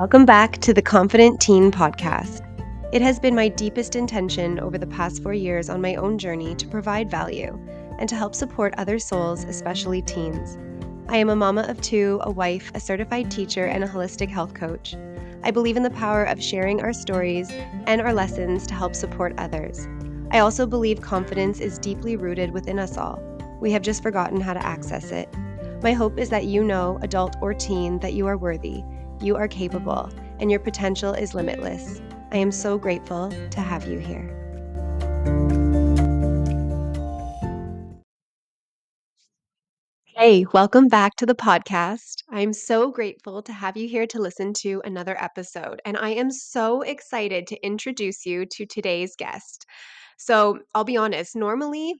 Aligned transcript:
Welcome 0.00 0.24
back 0.24 0.56
to 0.62 0.72
the 0.72 0.80
Confident 0.80 1.42
Teen 1.42 1.70
Podcast. 1.70 2.40
It 2.90 3.02
has 3.02 3.20
been 3.20 3.34
my 3.34 3.48
deepest 3.48 3.94
intention 3.94 4.58
over 4.58 4.78
the 4.78 4.86
past 4.86 5.22
four 5.22 5.34
years 5.34 5.68
on 5.68 5.82
my 5.82 5.94
own 5.96 6.16
journey 6.16 6.54
to 6.54 6.66
provide 6.66 7.10
value 7.10 7.60
and 7.98 8.08
to 8.08 8.16
help 8.16 8.34
support 8.34 8.72
other 8.78 8.98
souls, 8.98 9.44
especially 9.44 10.00
teens. 10.00 10.56
I 11.10 11.18
am 11.18 11.28
a 11.28 11.36
mama 11.36 11.66
of 11.68 11.82
two, 11.82 12.18
a 12.22 12.30
wife, 12.30 12.72
a 12.74 12.80
certified 12.80 13.30
teacher, 13.30 13.66
and 13.66 13.84
a 13.84 13.86
holistic 13.86 14.30
health 14.30 14.54
coach. 14.54 14.96
I 15.44 15.50
believe 15.50 15.76
in 15.76 15.82
the 15.82 15.90
power 15.90 16.24
of 16.24 16.42
sharing 16.42 16.80
our 16.80 16.94
stories 16.94 17.50
and 17.86 18.00
our 18.00 18.14
lessons 18.14 18.66
to 18.68 18.74
help 18.74 18.94
support 18.94 19.34
others. 19.36 19.86
I 20.30 20.38
also 20.38 20.66
believe 20.66 21.02
confidence 21.02 21.60
is 21.60 21.78
deeply 21.78 22.16
rooted 22.16 22.52
within 22.52 22.78
us 22.78 22.96
all. 22.96 23.22
We 23.60 23.70
have 23.72 23.82
just 23.82 24.02
forgotten 24.02 24.40
how 24.40 24.54
to 24.54 24.66
access 24.66 25.12
it. 25.12 25.28
My 25.82 25.92
hope 25.92 26.18
is 26.18 26.30
that 26.30 26.46
you 26.46 26.64
know, 26.64 26.98
adult 27.02 27.36
or 27.42 27.52
teen, 27.52 27.98
that 27.98 28.14
you 28.14 28.26
are 28.26 28.38
worthy 28.38 28.82
you 29.22 29.36
are 29.36 29.48
capable, 29.48 30.10
and 30.38 30.50
your 30.50 30.60
potential 30.60 31.12
is 31.12 31.34
limitless. 31.34 32.00
I 32.32 32.38
am 32.38 32.50
so 32.50 32.78
grateful 32.78 33.30
to 33.50 33.60
have 33.60 33.86
you 33.86 33.98
here. 33.98 34.36
Hey, 40.04 40.44
welcome 40.52 40.88
back 40.88 41.16
to 41.16 41.26
the 41.26 41.34
podcast. 41.34 42.22
I'm 42.30 42.52
so 42.52 42.90
grateful 42.90 43.42
to 43.42 43.52
have 43.52 43.76
you 43.76 43.88
here 43.88 44.06
to 44.08 44.20
listen 44.20 44.52
to 44.58 44.82
another 44.84 45.16
episode, 45.22 45.80
and 45.84 45.96
I 45.96 46.10
am 46.10 46.30
so 46.30 46.82
excited 46.82 47.46
to 47.46 47.66
introduce 47.66 48.26
you 48.26 48.44
to 48.44 48.66
today's 48.66 49.16
guest. 49.16 49.64
So, 50.18 50.58
I'll 50.74 50.84
be 50.84 50.98
honest, 50.98 51.36
normally 51.36 51.94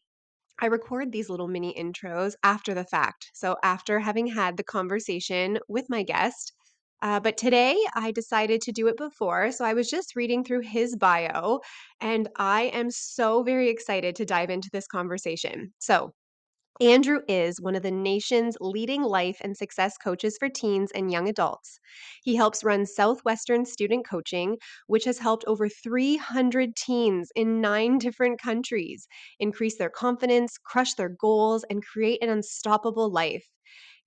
I 0.60 0.66
record 0.66 1.12
these 1.12 1.30
little 1.30 1.48
mini 1.48 1.74
intros 1.74 2.34
after 2.44 2.74
the 2.74 2.84
fact. 2.84 3.30
So, 3.32 3.56
after 3.62 3.98
having 3.98 4.26
had 4.26 4.58
the 4.58 4.64
conversation 4.64 5.58
with 5.68 5.86
my 5.88 6.02
guest, 6.02 6.52
uh, 7.02 7.20
but 7.20 7.36
today 7.36 7.76
I 7.94 8.10
decided 8.12 8.60
to 8.62 8.72
do 8.72 8.86
it 8.88 8.96
before. 8.96 9.52
So 9.52 9.64
I 9.64 9.74
was 9.74 9.90
just 9.90 10.16
reading 10.16 10.44
through 10.44 10.60
his 10.62 10.96
bio, 10.96 11.60
and 12.00 12.28
I 12.36 12.64
am 12.74 12.90
so 12.90 13.42
very 13.42 13.68
excited 13.68 14.16
to 14.16 14.24
dive 14.24 14.50
into 14.50 14.70
this 14.72 14.86
conversation. 14.86 15.72
So, 15.78 16.12
Andrew 16.80 17.20
is 17.28 17.60
one 17.60 17.74
of 17.76 17.82
the 17.82 17.90
nation's 17.90 18.56
leading 18.60 19.02
life 19.02 19.38
and 19.42 19.56
success 19.56 19.96
coaches 19.98 20.36
for 20.38 20.48
teens 20.48 20.90
and 20.94 21.10
young 21.12 21.28
adults. 21.28 21.78
He 22.24 22.36
helps 22.36 22.64
run 22.64 22.86
Southwestern 22.86 23.64
Student 23.66 24.06
Coaching, 24.08 24.58
which 24.86 25.04
has 25.04 25.18
helped 25.18 25.44
over 25.46 25.68
300 25.68 26.76
teens 26.76 27.30
in 27.36 27.60
nine 27.60 27.98
different 27.98 28.40
countries 28.40 29.06
increase 29.38 29.78
their 29.78 29.90
confidence, 29.90 30.58
crush 30.58 30.94
their 30.94 31.10
goals, 31.10 31.64
and 31.70 31.84
create 31.86 32.22
an 32.22 32.30
unstoppable 32.30 33.10
life. 33.10 33.46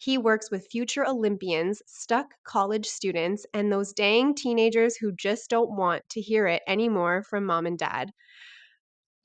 He 0.03 0.17
works 0.17 0.51
with 0.51 0.67
future 0.71 1.07
Olympians, 1.07 1.81
stuck 1.87 2.33
college 2.43 2.85
students, 2.87 3.45
and 3.53 3.71
those 3.71 3.93
dang 3.93 4.35
teenagers 4.35 4.97
who 4.97 5.11
just 5.13 5.49
don't 5.49 5.75
want 5.77 6.07
to 6.09 6.21
hear 6.21 6.47
it 6.47 6.63
anymore 6.67 7.23
from 7.23 7.45
mom 7.45 7.65
and 7.65 7.77
dad. 7.79 8.11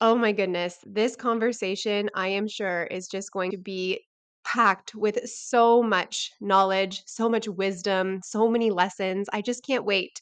Oh 0.01 0.15
my 0.15 0.31
goodness. 0.31 0.77
This 0.85 1.15
conversation, 1.15 2.09
I 2.13 2.27
am 2.29 2.47
sure, 2.47 2.83
is 2.85 3.07
just 3.07 3.31
going 3.31 3.51
to 3.51 3.57
be 3.57 4.01
packed 4.45 4.95
with 4.95 5.19
so 5.29 5.83
much 5.83 6.31
knowledge, 6.41 7.03
so 7.05 7.29
much 7.29 7.47
wisdom, 7.47 8.21
so 8.23 8.47
many 8.49 8.71
lessons. 8.71 9.27
I 9.33 9.41
just 9.41 9.63
can't 9.65 9.85
wait 9.85 10.19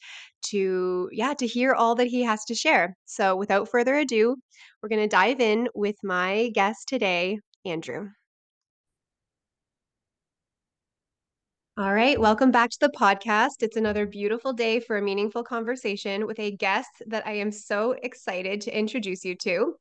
to 0.47 1.09
yeah, 1.11 1.33
to 1.35 1.47
hear 1.47 1.73
all 1.73 1.95
that 1.95 2.07
he 2.07 2.23
has 2.23 2.43
to 2.45 2.55
share. 2.55 2.95
So, 3.05 3.35
without 3.35 3.69
further 3.69 3.95
ado, 3.95 4.35
we're 4.81 4.89
going 4.89 5.01
to 5.01 5.07
dive 5.07 5.39
in 5.39 5.69
with 5.75 5.95
my 6.03 6.49
guest 6.53 6.87
today, 6.87 7.39
Andrew. 7.65 8.09
All 11.79 11.93
right, 11.93 12.19
welcome 12.19 12.49
back 12.49 12.71
to 12.71 12.79
the 12.79 12.89
podcast. 12.89 13.61
It's 13.61 13.77
another 13.77 14.07
beautiful 14.07 14.51
day 14.51 14.79
for 14.79 14.97
a 14.97 15.01
meaningful 15.01 15.43
conversation 15.43 16.25
with 16.25 16.39
a 16.39 16.49
guest 16.49 16.89
that 17.05 17.27
I 17.27 17.33
am 17.33 17.51
so 17.51 17.91
excited 18.01 18.61
to 18.61 18.75
introduce 18.75 19.23
you 19.23 19.35
to. 19.43 19.75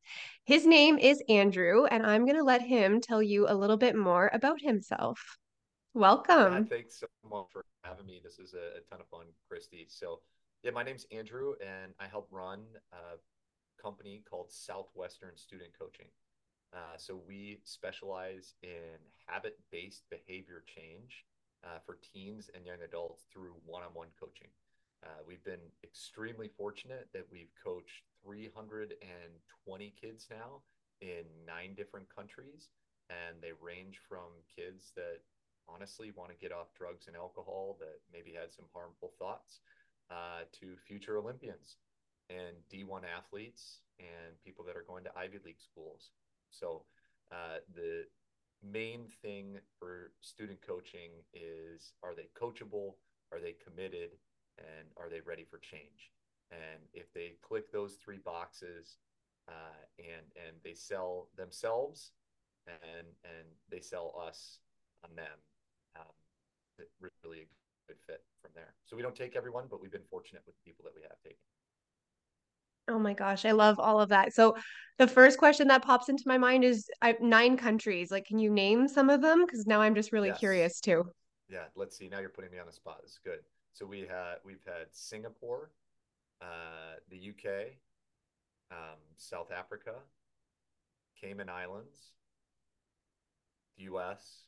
His 0.45 0.67
name 0.67 0.99
is 0.99 1.23
Andrew, 1.31 1.87
and 1.87 2.05
I'm 2.05 2.27
going 2.27 2.37
to 2.37 2.45
let 2.45 2.61
him 2.61 3.01
tell 3.01 3.23
you 3.23 3.49
a 3.49 3.55
little 3.57 3.79
bit 3.79 3.97
more 3.97 4.31
about 4.35 4.61
himself. 4.61 5.39
Welcome. 5.95 6.67
Yeah, 6.71 6.77
thanks 6.77 7.01
so 7.01 7.07
much 7.25 7.47
for 7.51 7.65
having 7.83 8.05
me. 8.05 8.21
This 8.23 8.39
is 8.39 8.53
a, 8.53 8.77
a 8.77 8.81
ton 8.91 9.01
of 9.01 9.09
fun, 9.09 9.29
Christy. 9.49 9.87
So, 9.89 10.21
yeah, 10.63 10.73
my 10.73 10.83
name's 10.83 11.07
Andrew, 11.11 11.55
and 11.67 11.95
I 11.99 12.09
help 12.09 12.29
run 12.31 12.61
a 12.93 13.83
company 13.83 14.23
called 14.29 14.53
Southwestern 14.53 15.35
Student 15.35 15.71
Coaching. 15.79 16.09
Uh, 16.75 16.99
so, 16.99 17.23
we 17.27 17.61
specialize 17.65 18.53
in 18.63 18.99
habit 19.27 19.59
based 19.73 20.03
behavior 20.11 20.63
change 20.67 21.25
uh, 21.67 21.79
for 21.85 21.99
teens 21.99 22.51
and 22.55 22.65
young 22.65 22.81
adults 22.85 23.27
through 23.33 23.55
one-on-one 23.67 24.09
coaching. 24.19 24.49
Uh, 25.05 25.21
we've 25.27 25.45
been 25.45 25.67
extremely 25.83 26.49
fortunate 26.57 27.09
that 27.13 27.27
we've 27.31 27.53
coached 27.63 28.07
320 28.25 29.95
kids 30.01 30.27
now 30.31 30.63
in 31.01 31.27
nine 31.47 31.75
different 31.75 32.07
countries, 32.15 32.71
and 33.11 33.37
they 33.43 33.53
range 33.61 33.99
from 34.09 34.31
kids 34.55 34.93
that 34.95 35.21
honestly 35.69 36.13
want 36.17 36.31
to 36.31 36.37
get 36.37 36.53
off 36.53 36.73
drugs 36.79 37.09
and 37.09 37.17
alcohol 37.17 37.77
that 37.81 37.99
maybe 38.13 38.33
had 38.33 38.53
some 38.53 38.67
harmful 38.73 39.13
thoughts 39.19 39.61
uh, 40.11 40.47
to 40.53 40.77
future 40.87 41.19
Olympians 41.19 41.77
and 42.31 42.55
D1 42.73 43.03
athletes 43.05 43.81
and 43.99 44.39
people 44.45 44.65
that 44.65 44.77
are 44.77 44.87
going 44.87 45.05
to 45.05 45.11
Ivy 45.17 45.39
League 45.45 45.61
schools. 45.61 46.11
So 46.51 46.83
uh, 47.33 47.59
the 47.75 48.07
main 48.63 49.07
thing 49.23 49.59
for 49.79 50.13
student 50.21 50.59
coaching 50.67 51.11
is 51.35 51.93
are 52.03 52.15
they 52.15 52.29
coachable? 52.41 52.95
Are 53.33 53.41
they 53.41 53.55
committed? 53.65 54.11
And 54.59 54.89
are 54.97 55.11
they 55.11 55.21
ready 55.21 55.45
for 55.45 55.59
change? 55.59 56.11
And 56.51 56.81
if 56.95 57.13
they 57.13 57.37
click 57.43 57.73
those 57.73 57.95
three 57.95 58.19
boxes 58.19 58.99
uh, 59.49 59.83
and 59.99 60.27
and 60.37 60.57
they 60.65 60.75
sell 60.75 61.29
themselves 61.37 62.13
and 62.67 63.07
and 63.25 63.47
they 63.71 63.81
sell 63.81 64.15
us 64.27 64.59
on 65.05 65.15
them 65.15 65.39
um, 65.99 66.87
really 67.01 67.43
a 67.43 67.49
good 67.89 68.01
fit 68.07 68.23
from 68.41 68.51
there. 68.55 68.75
So 68.85 68.97
we 68.97 69.03
don't 69.03 69.15
take 69.15 69.37
everyone 69.37 69.65
but 69.71 69.81
we've 69.81 69.93
been 69.93 70.11
fortunate 70.11 70.43
with 70.47 70.57
the 70.57 70.65
people 70.65 70.85
that 70.85 70.95
we 70.95 71.03
have 71.03 71.21
taken 71.23 71.39
Oh 72.89 72.99
my 72.99 73.15
gosh, 73.15 73.45
I 73.45 73.53
love 73.53 73.79
all 73.79 74.01
of 74.01 74.11
that. 74.11 74.33
So 74.33 74.57
the 74.99 75.07
first 75.07 75.39
question 75.39 75.69
that 75.69 75.83
pops 75.83 76.09
into 76.09 76.23
my 76.27 76.39
mind 76.39 76.65
is 76.65 76.89
I, 77.03 77.17
nine 77.21 77.57
countries. 77.57 78.11
Like, 78.11 78.27
can 78.27 78.39
you 78.39 78.51
name 78.51 78.89
some 78.89 79.11
of 79.11 79.21
them? 79.21 79.45
Because 79.45 79.67
now 79.67 79.81
I'm 79.81 79.95
just 79.95 80.13
really 80.13 80.29
yes. 80.29 80.39
curious 80.39 80.81
too. 80.81 81.05
Yeah, 81.49 81.65
let's 81.75 81.97
see. 81.99 82.09
Now 82.09 82.21
you're 82.21 82.29
putting 82.29 82.51
me 82.51 82.59
on 82.59 82.67
the 82.67 82.73
spot. 82.73 83.01
This 83.03 83.13
is 83.13 83.21
good. 83.23 83.41
So 83.73 83.85
we 83.85 84.01
had 84.01 84.37
we've 84.45 84.65
had 84.65 84.87
Singapore, 84.93 85.71
uh, 86.41 86.97
the 87.11 87.17
UK, 87.17 87.75
um, 88.71 88.99
South 89.17 89.53
Africa, 89.53 89.93
Cayman 91.21 91.49
Islands, 91.49 92.13
the 93.77 93.85
US, 93.85 94.45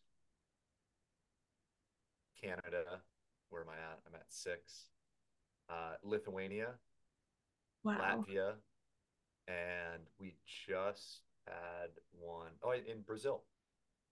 Canada. 2.40 3.00
Where 3.50 3.62
am 3.62 3.68
I 3.68 3.74
at? 3.74 4.00
I'm 4.06 4.14
at 4.14 4.26
six. 4.28 4.86
Uh, 5.68 5.96
Lithuania, 6.02 6.68
wow. 7.84 8.24
Latvia, 8.28 8.52
and 9.46 10.02
we 10.20 10.34
just 10.66 11.20
had 11.46 11.90
one 12.12 12.52
oh 12.62 12.72
in 12.72 13.02
Brazil. 13.06 13.44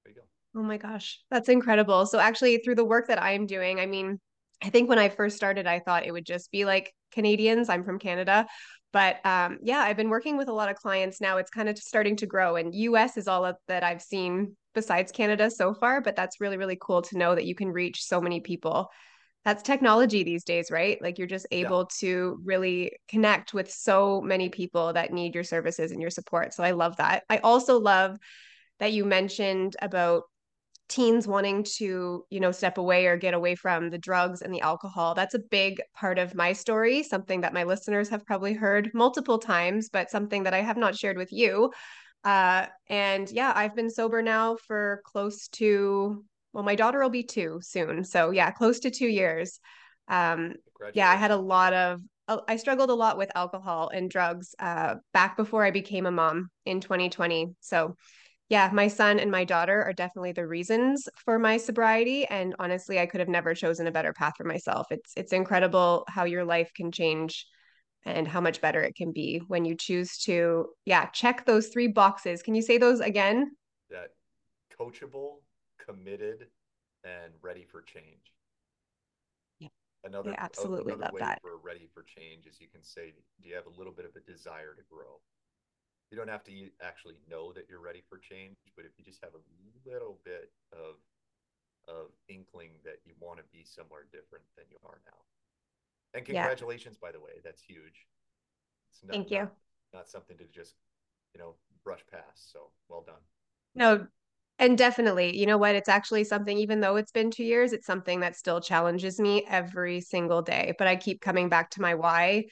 There 0.05 0.13
you 0.15 0.21
go. 0.21 0.61
Oh 0.61 0.63
my 0.63 0.79
gosh, 0.79 1.21
that's 1.31 1.49
incredible. 1.49 2.07
So 2.07 2.19
actually 2.19 2.59
through 2.59 2.77
the 2.77 2.85
work 2.85 3.09
that 3.09 3.23
I'm 3.23 3.47
doing, 3.47 3.79
I 3.79 3.87
mean, 3.87 4.19
I 4.63 4.71
think 4.71 4.89
when 4.89 4.99
I 4.99 5.11
first 5.11 5.37
started, 5.37 5.67
I 5.67 5.81
thought 5.81 6.07
it 6.07 6.13
would 6.13 6.25
just 6.25 6.51
be 6.51 6.65
like 6.65 6.95
Canadians. 7.13 7.69
I'm 7.69 7.85
from 7.85 7.99
Canada. 7.99 8.47
But 8.93 9.25
um, 9.27 9.59
yeah, 9.63 9.81
I've 9.81 9.97
been 9.97 10.09
working 10.09 10.39
with 10.39 10.49
a 10.49 10.53
lot 10.53 10.71
of 10.71 10.77
clients 10.77 11.21
now. 11.21 11.37
It's 11.37 11.51
kind 11.51 11.69
of 11.69 11.77
starting 11.77 12.17
to 12.17 12.27
grow, 12.27 12.57
and 12.57 12.75
US 12.75 13.17
is 13.17 13.29
all 13.29 13.53
that 13.69 13.85
I've 13.85 14.01
seen 14.01 14.57
besides 14.75 15.13
Canada 15.13 15.51
so 15.51 15.75
far. 15.75 16.01
But 16.01 16.17
that's 16.17 16.41
really, 16.41 16.57
really 16.57 16.79
cool 16.81 17.03
to 17.03 17.19
know 17.19 17.35
that 17.35 17.45
you 17.45 17.55
can 17.55 17.69
reach 17.69 18.03
so 18.03 18.21
many 18.21 18.41
people 18.41 18.89
that's 19.47 19.63
technology 19.63 20.25
these 20.25 20.43
days, 20.43 20.73
right? 20.73 21.01
Like 21.01 21.19
you're 21.19 21.29
just 21.29 21.47
able 21.53 21.83
yeah. 21.83 21.99
to 22.01 22.41
really 22.45 22.91
connect 23.07 23.55
with 23.55 23.71
so 23.71 24.21
many 24.21 24.49
people 24.49 24.93
that 24.95 25.13
need 25.13 25.37
your 25.37 25.45
services 25.45 25.93
and 25.93 26.01
your 26.01 26.11
support. 26.11 26.53
So 26.53 26.65
I 26.65 26.73
love 26.73 26.97
that. 26.97 27.23
I 27.31 27.39
also 27.39 27.79
love 27.79 28.17
that 28.81 28.93
you 28.93 29.05
mentioned 29.05 29.77
about 29.81 30.25
teens 30.89 31.29
wanting 31.29 31.63
to 31.63 32.25
you 32.29 32.41
know 32.41 32.51
step 32.51 32.77
away 32.77 33.07
or 33.07 33.17
get 33.17 33.35
away 33.35 33.55
from 33.55 33.91
the 33.91 33.99
drugs 33.99 34.41
and 34.43 34.55
the 34.55 34.61
alcohol 34.61 35.17
that's 35.17 35.35
a 35.35 35.41
big 35.51 35.83
part 35.97 36.17
of 36.17 36.33
my 36.33 36.53
story 36.53 37.03
something 37.03 37.41
that 37.41 37.53
my 37.53 37.65
listeners 37.65 38.09
have 38.09 38.25
probably 38.25 38.53
heard 38.53 38.93
multiple 38.95 39.37
times 39.37 39.89
but 39.89 40.13
something 40.13 40.45
that 40.45 40.55
i 40.55 40.61
have 40.61 40.77
not 40.77 40.97
shared 40.97 41.17
with 41.17 41.33
you 41.33 41.73
uh, 42.23 42.67
and 42.89 43.33
yeah 43.33 43.53
i've 43.57 43.75
been 43.75 43.91
sober 43.91 44.23
now 44.23 44.55
for 44.69 45.03
close 45.05 45.49
to 45.49 46.25
well, 46.57 46.65
my 46.65 46.75
daughter 46.75 47.03
will 47.03 47.11
be 47.11 47.23
two 47.23 47.61
soon. 47.63 48.03
So 48.03 48.31
yeah, 48.31 48.51
close 48.51 48.81
to 48.81 48.91
two 48.91 49.07
years. 49.07 49.61
Um, 50.09 50.55
yeah, 50.95 51.11
I 51.11 51.17
had 51.17 51.31
a 51.31 51.37
lot 51.37 51.75
of, 51.75 52.01
I 52.49 52.57
struggled 52.57 52.89
a 52.89 52.95
lot 52.95 53.19
with 53.19 53.31
alcohol 53.35 53.91
and 53.93 54.09
drugs 54.09 54.55
uh, 54.59 54.95
back 55.13 55.37
before 55.37 55.67
I 55.67 55.71
became 55.71 56.07
a 56.07 56.11
mom 56.11 56.49
in 56.65 56.81
2020. 56.81 57.55
So 57.61 57.95
yeah, 58.49 58.71
my 58.73 58.89
son 58.89 59.19
and 59.19 59.31
my 59.31 59.45
daughter 59.45 59.85
are 59.85 59.93
definitely 59.93 60.33
the 60.33 60.47
reasons 60.47 61.07
for 61.27 61.39
my 61.39 61.59
sobriety. 61.59 62.25
And 62.25 62.55
honestly, 62.59 62.99
I 62.99 63.05
could 63.05 63.21
have 63.21 63.29
never 63.29 63.55
chosen 63.55 63.87
a 63.87 63.93
better 63.93 64.15
path 64.15 64.33
for 64.39 64.45
myself. 64.45 64.87
It's 64.91 65.13
it's 65.15 65.35
incredible 65.35 66.07
how 66.09 66.25
your 66.25 66.47
life 66.47 66.71
can 66.75 66.91
change 66.91 67.47
and 68.07 68.27
how 68.27 68.41
much 68.41 68.63
better 68.63 68.81
it 68.81 68.97
can 68.97 69.13
be 69.13 69.43
when 69.47 69.67
you 69.67 69.75
choose 69.75 70.17
to, 70.21 70.69
yeah, 70.87 71.05
check 71.11 71.45
those 71.45 71.69
three 71.69 71.89
boxes. 71.89 72.43
Can 72.43 72.55
you 72.55 72.63
say 72.63 72.79
those 72.79 73.01
again? 73.01 73.51
That 73.91 74.13
coachable, 74.81 75.41
committed, 75.79 76.49
and 77.05 77.33
ready 77.43 77.65
for 77.65 77.83
change. 77.83 78.33
Yeah, 79.59 79.69
I 80.25 80.35
Another 80.35 80.37
absolutely 80.39 80.95
another 80.95 81.05
love 81.05 81.13
way 81.13 81.19
that. 81.19 81.43
for 81.43 81.57
ready 81.59 81.89
for 81.93 82.03
change 82.05 82.47
is 82.47 82.61
you 82.61 82.69
can 82.69 82.83
say, 82.85 83.13
do 83.43 83.49
you 83.49 83.55
have 83.57 83.67
a 83.67 83.77
little 83.79 83.93
bit 83.93 84.05
of 84.07 84.15
a 84.17 84.21
desire 84.21 84.75
to 84.75 84.83
grow? 84.89 85.21
You 86.11 86.17
don't 86.19 86.29
have 86.29 86.45
to 86.45 86.71
actually 86.83 87.17
know 87.31 87.53
that 87.55 87.67
you're 87.69 87.81
ready 87.81 88.03
for 88.09 88.19
change, 88.19 88.57
but 88.77 88.85
if 88.85 88.93
you 88.99 89.05
just 89.05 89.23
have 89.25 89.35
a 89.35 89.91
little 89.91 90.19
bit 90.25 90.53
of 90.73 90.97
of 91.89 92.11
inkling 92.29 92.73
that 92.85 92.99
you 93.05 93.15
want 93.21 93.39
to 93.39 93.45
be 93.53 93.65
somewhere 93.65 94.05
different 94.13 94.45
than 94.57 94.67
you 94.71 94.79
are 94.85 95.01
now. 95.07 95.19
And 96.15 96.25
Yeah, 96.29 96.51
congratulations, 96.51 96.97
by 96.99 97.13
the 97.13 97.21
way, 97.21 97.41
that's 97.45 97.63
huge. 97.63 98.07
It's 98.91 99.05
not 99.05 99.19
thank 99.19 99.31
you. 99.31 99.51
not 99.51 99.55
not 99.95 100.09
something 100.09 100.39
to 100.39 100.45
just 100.47 100.77
you 101.35 101.41
know 101.41 101.57
brush 101.85 102.05
past. 102.11 102.53
So 102.53 102.71
well 102.89 103.03
done. 103.03 103.23
No, 103.75 104.09
and 104.59 104.79
definitely, 104.79 105.39
you 105.39 105.47
know 105.47 105.59
what? 105.59 105.75
It's 105.75 105.89
actually 105.89 106.25
something, 106.25 106.57
even 106.57 106.81
though 106.81 106.97
it's 106.97 107.13
been 107.13 107.31
two 107.31 107.45
years, 107.45 107.73
it's 107.73 107.87
something 107.87 108.21
that 108.21 108.37
still 108.37 108.61
challenges 108.61 109.21
me 109.21 109.45
every 109.49 110.01
single 110.01 110.43
day. 110.43 110.75
But 110.79 110.89
I 110.89 110.97
keep 110.97 111.21
coming 111.21 111.49
back 111.49 111.71
to 111.73 111.83
my 111.83 111.95
why 111.95 112.45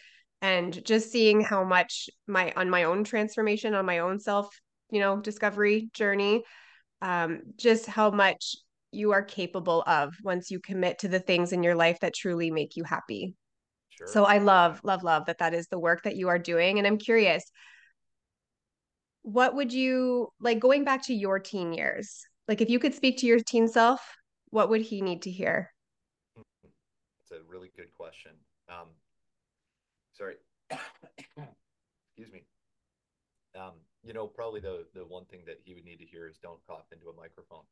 and 0.43 0.85
just 0.85 1.11
seeing 1.11 1.41
how 1.41 1.65
much 1.65 2.11
my 2.27 2.53
on 2.57 2.69
my 2.69 2.85
own 2.85 3.05
transformation, 3.05 3.75
on 3.75 3.87
my 3.87 4.01
own 4.01 4.21
self, 4.21 4.49
you 4.91 5.01
know, 5.01 5.19
discovery 5.19 5.89
journey, 5.95 6.43
um, 7.01 7.41
just 7.57 7.87
how 7.87 8.11
much 8.11 8.55
you 8.93 9.13
are 9.13 9.23
capable 9.23 9.83
of 9.87 10.15
once 10.23 10.51
you 10.51 10.61
commit 10.61 10.99
to 11.01 11.09
the 11.09 11.21
things 11.21 11.53
in 11.53 11.63
your 11.63 11.75
life 11.75 12.01
that 12.01 12.15
truly 12.15 12.51
make 12.51 12.77
you 12.77 12.85
happy. 12.85 13.35
So 14.07 14.25
I 14.25 14.39
love, 14.39 14.81
love, 14.85 15.03
love 15.03 15.27
that 15.27 15.39
that 15.39 15.55
is 15.55 15.69
the 15.69 15.79
work 15.79 16.03
that 16.03 16.17
you 16.17 16.29
are 16.29 16.39
doing. 16.39 16.79
And 16.79 16.87
I'm 16.87 16.99
curious, 16.99 17.45
what 19.25 19.55
would 19.55 19.73
you 19.73 20.29
like 20.39 20.61
going 20.61 20.85
back 20.85 21.03
to 21.07 21.15
your 21.15 21.39
teen 21.39 21.73
years? 21.73 22.27
Like 22.47 22.61
if 22.61 22.69
you 22.69 22.79
could 22.79 22.95
speak 22.95 23.17
to 23.19 23.27
your 23.27 23.41
teen 23.41 23.67
self, 23.67 24.01
what 24.51 24.69
would 24.69 24.83
he 24.83 25.01
need 25.01 25.23
to 25.23 25.31
hear? 25.31 25.73
It's 26.37 27.33
a 27.33 27.41
really 27.49 27.73
good 27.75 27.93
question. 27.95 28.33
Um, 28.69 28.89
sorry. 30.13 30.37
Excuse 30.71 32.33
me. 32.33 32.45
Um, 33.59 33.73
you 34.05 34.13
know, 34.13 34.27
probably 34.27 34.61
the 34.61 34.85
the 34.95 35.07
one 35.07 35.25
thing 35.25 35.41
that 35.47 35.59
he 35.65 35.73
would 35.75 35.87
need 35.87 36.01
to 36.01 36.05
hear 36.05 36.29
is 36.29 36.37
don't 36.37 36.61
cough 36.67 36.93
into 36.93 37.09
a 37.09 37.17
microphone. 37.17 37.65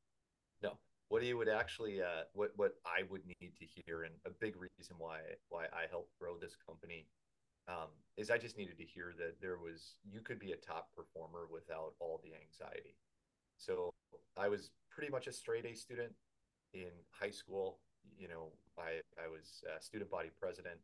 No. 0.62 0.78
What 1.08 1.22
he 1.22 1.34
would 1.34 1.50
actually, 1.50 2.00
uh, 2.00 2.24
what 2.32 2.52
what 2.56 2.76
I 2.86 3.02
would 3.10 3.26
need 3.26 3.52
to 3.58 3.66
hear, 3.84 4.04
and 4.04 4.14
a 4.24 4.30
big 4.30 4.54
reason 4.56 4.96
why 4.96 5.18
why 5.50 5.64
I 5.64 5.84
helped 5.90 6.18
grow 6.18 6.38
this 6.38 6.56
company, 6.66 7.06
um, 7.68 7.90
is 8.16 8.30
I 8.30 8.38
just 8.38 8.58
needed 8.58 8.76
to 8.78 8.84
hear 8.84 9.14
that 9.18 9.40
there 9.40 9.58
was 9.58 9.94
you 10.04 10.20
could 10.20 10.38
be 10.38 10.52
a 10.52 10.56
top 10.56 10.88
performer 10.94 11.46
without 11.50 11.94
all 12.00 12.20
the 12.22 12.32
anxiety. 12.34 12.96
So 13.56 13.92
I 14.36 14.48
was 14.48 14.70
pretty 14.90 15.10
much 15.10 15.26
a 15.26 15.32
straight 15.32 15.64
A 15.64 15.74
student 15.74 16.12
in 16.74 16.90
high 17.10 17.30
school. 17.30 17.78
You 18.18 18.28
know, 18.28 18.52
I 18.78 19.00
I 19.22 19.28
was 19.28 19.62
student 19.80 20.10
body 20.10 20.30
president 20.38 20.80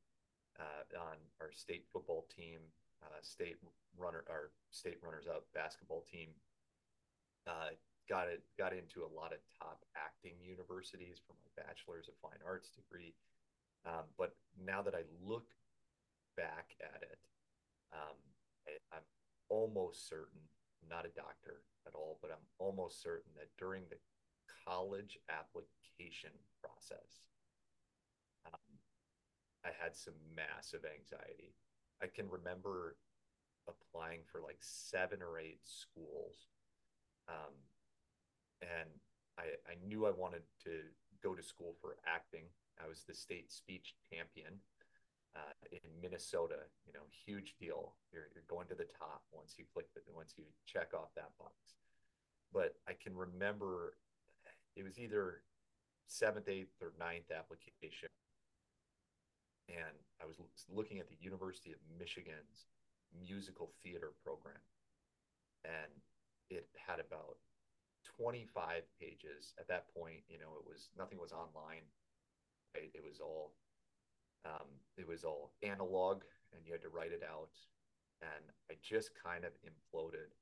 uh, 0.59 0.83
on 0.99 1.17
our 1.41 1.51
state 1.53 1.85
football 1.93 2.27
team, 2.35 2.59
uh, 3.03 3.19
state 3.23 3.57
runner, 3.97 4.25
our 4.31 4.51
state 4.71 4.99
runners 5.03 5.27
up 5.27 5.47
basketball 5.55 6.05
team. 6.11 6.29
Uh, 7.47 7.75
got 8.09 8.29
it, 8.29 8.43
got 8.57 8.73
into 8.73 9.05
a 9.05 9.11
lot 9.15 9.33
of 9.33 9.39
top 9.59 9.85
acting 9.97 10.35
universities 10.43 11.21
for 11.27 11.35
my 11.35 11.63
bachelor's 11.63 12.09
of 12.09 12.15
fine 12.23 12.41
arts 12.47 12.71
degree. 12.71 13.15
Um, 13.87 14.05
but 14.19 14.35
now 14.65 14.83
that 14.83 14.95
I 14.95 15.03
look 15.23 15.47
back 16.39 16.79
at 16.79 17.03
it, 17.03 17.19
um, 17.91 18.15
I, 18.71 18.79
I'm 18.95 19.07
almost 19.51 20.09
certain, 20.09 20.39
I'm 20.79 20.89
not 20.89 21.03
a 21.05 21.19
doctor 21.19 21.67
at 21.87 21.95
all, 21.95 22.19
but 22.23 22.31
I'm 22.31 22.47
almost 22.59 23.03
certain 23.03 23.35
that 23.35 23.51
during 23.59 23.83
the 23.91 23.99
college 24.65 25.19
application 25.27 26.31
process, 26.63 27.27
um, 28.47 28.71
I 29.67 29.75
had 29.75 29.97
some 29.97 30.15
massive 30.31 30.87
anxiety. 30.87 31.59
I 32.01 32.07
can 32.07 32.31
remember 32.31 32.95
applying 33.67 34.21
for 34.31 34.41
like 34.41 34.59
seven 34.61 35.19
or 35.21 35.39
eight 35.41 35.61
schools. 35.65 36.47
Um, 37.29 37.59
and 38.63 38.89
I, 39.39 39.59
I 39.67 39.75
knew 39.87 40.07
I 40.07 40.13
wanted 40.13 40.43
to 40.65 40.87
go 41.23 41.35
to 41.35 41.43
school 41.43 41.75
for 41.81 41.97
acting. 42.07 42.45
I 42.83 42.89
was 42.89 43.03
the 43.03 43.15
state 43.15 43.53
speech 43.53 43.95
champion 44.13 44.63
uh, 45.39 45.55
in 45.71 45.79
Minnesota. 46.03 46.67
You 46.87 46.93
know, 46.93 47.07
huge 47.25 47.55
deal. 47.61 47.95
You're, 48.13 48.27
you're 48.35 48.49
going 48.49 48.67
to 48.69 48.75
the 48.75 48.91
top 48.99 49.23
once 49.31 49.55
you 49.57 49.65
click 49.73 49.87
the, 49.95 50.01
once 50.13 50.35
you 50.37 50.45
check 50.67 50.91
off 50.95 51.15
that 51.15 51.31
box. 51.39 51.55
But 52.53 52.75
I 52.89 52.93
can 52.93 53.15
remember 53.15 53.95
it 54.75 54.83
was 54.83 54.99
either 54.99 55.43
seventh, 56.09 56.49
eighth, 56.49 56.83
or 56.83 56.93
ninth 56.99 57.31
application 57.31 58.09
and 59.69 59.97
I 60.21 60.25
was 60.25 60.41
looking 60.73 60.99
at 60.99 61.09
the 61.09 61.21
University 61.21 61.73
of 61.73 61.79
Michigan's 62.01 62.73
musical 63.13 63.71
theater 63.85 64.13
program, 64.25 64.61
and 65.65 65.93
it 66.49 66.69
had 66.75 67.01
about 67.01 67.37
25 68.17 68.83
pages 68.97 69.53
at 69.61 69.69
that 69.69 69.93
point. 69.93 70.25
You 70.29 70.41
know, 70.41 70.57
it 70.57 70.65
was 70.65 70.89
nothing 70.97 71.21
was 71.21 71.33
online. 71.33 71.85
Right? 72.75 72.91
It 72.95 73.05
was 73.05 73.21
all 73.21 73.53
um, 74.45 74.69
it 74.97 75.07
was 75.07 75.25
all 75.25 75.53
analog, 75.63 76.23
and 76.53 76.65
you 76.65 76.73
had 76.73 76.83
to 76.83 76.89
write 76.89 77.13
it 77.13 77.23
out. 77.23 77.51
And 78.21 78.45
I 78.71 78.75
just 78.83 79.11
kind 79.15 79.45
of 79.45 79.53
imploded, 79.63 80.35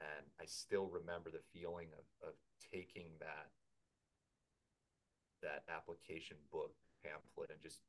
and 0.00 0.26
I 0.40 0.44
still 0.46 0.86
remember 0.86 1.30
the 1.30 1.46
feeling 1.52 1.88
of 1.94 2.28
of 2.28 2.34
taking 2.72 3.10
that 3.20 3.50
that 5.42 5.64
application 5.72 6.36
book 6.52 6.74
pamphlet 7.02 7.50
and 7.50 7.60
just 7.62 7.80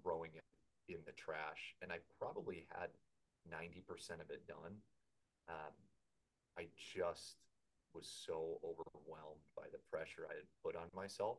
throwing 0.00 0.30
it 0.34 0.44
in 0.88 1.00
the 1.06 1.12
trash. 1.12 1.74
And 1.82 1.92
I 1.92 1.98
probably 2.18 2.66
had 2.70 2.90
90% 3.50 4.22
of 4.22 4.30
it 4.30 4.46
done. 4.46 4.78
Um, 5.48 5.74
I 6.58 6.66
just 6.76 7.42
was 7.94 8.06
so 8.06 8.60
overwhelmed 8.64 9.44
by 9.56 9.66
the 9.72 9.82
pressure 9.90 10.26
I 10.30 10.34
had 10.34 10.48
put 10.64 10.76
on 10.76 10.88
myself 10.94 11.38